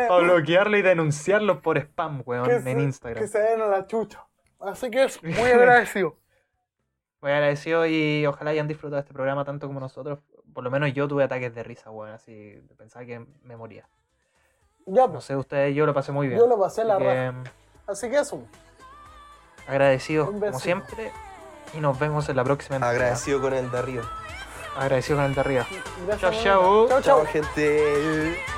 [0.09, 3.23] Para bloquearlo y denunciarlo por spam, weón, que en se- Instagram.
[3.23, 4.25] que se den a la chucha.
[4.61, 6.17] Así que es muy agradecido.
[7.21, 10.21] Muy agradecido y ojalá hayan disfrutado este programa tanto como nosotros.
[10.55, 13.89] Por lo menos yo tuve ataques de risa, weón, así pensaba que me moría.
[14.87, 16.39] Ya, No pues, sé ustedes, yo lo pasé muy bien.
[16.41, 17.35] yo lo pasé la Así raja.
[17.45, 17.51] que,
[17.93, 18.43] Así que eso.
[19.67, 21.13] agradecidos como siempre
[21.75, 22.77] y nos vemos en la próxima.
[22.77, 24.05] Agradecido con el de arriba.
[24.77, 25.67] Agradecido con el de arriba.
[26.21, 26.31] Chao.
[26.33, 27.27] Chao, Chao, chao.
[27.27, 28.58] gente.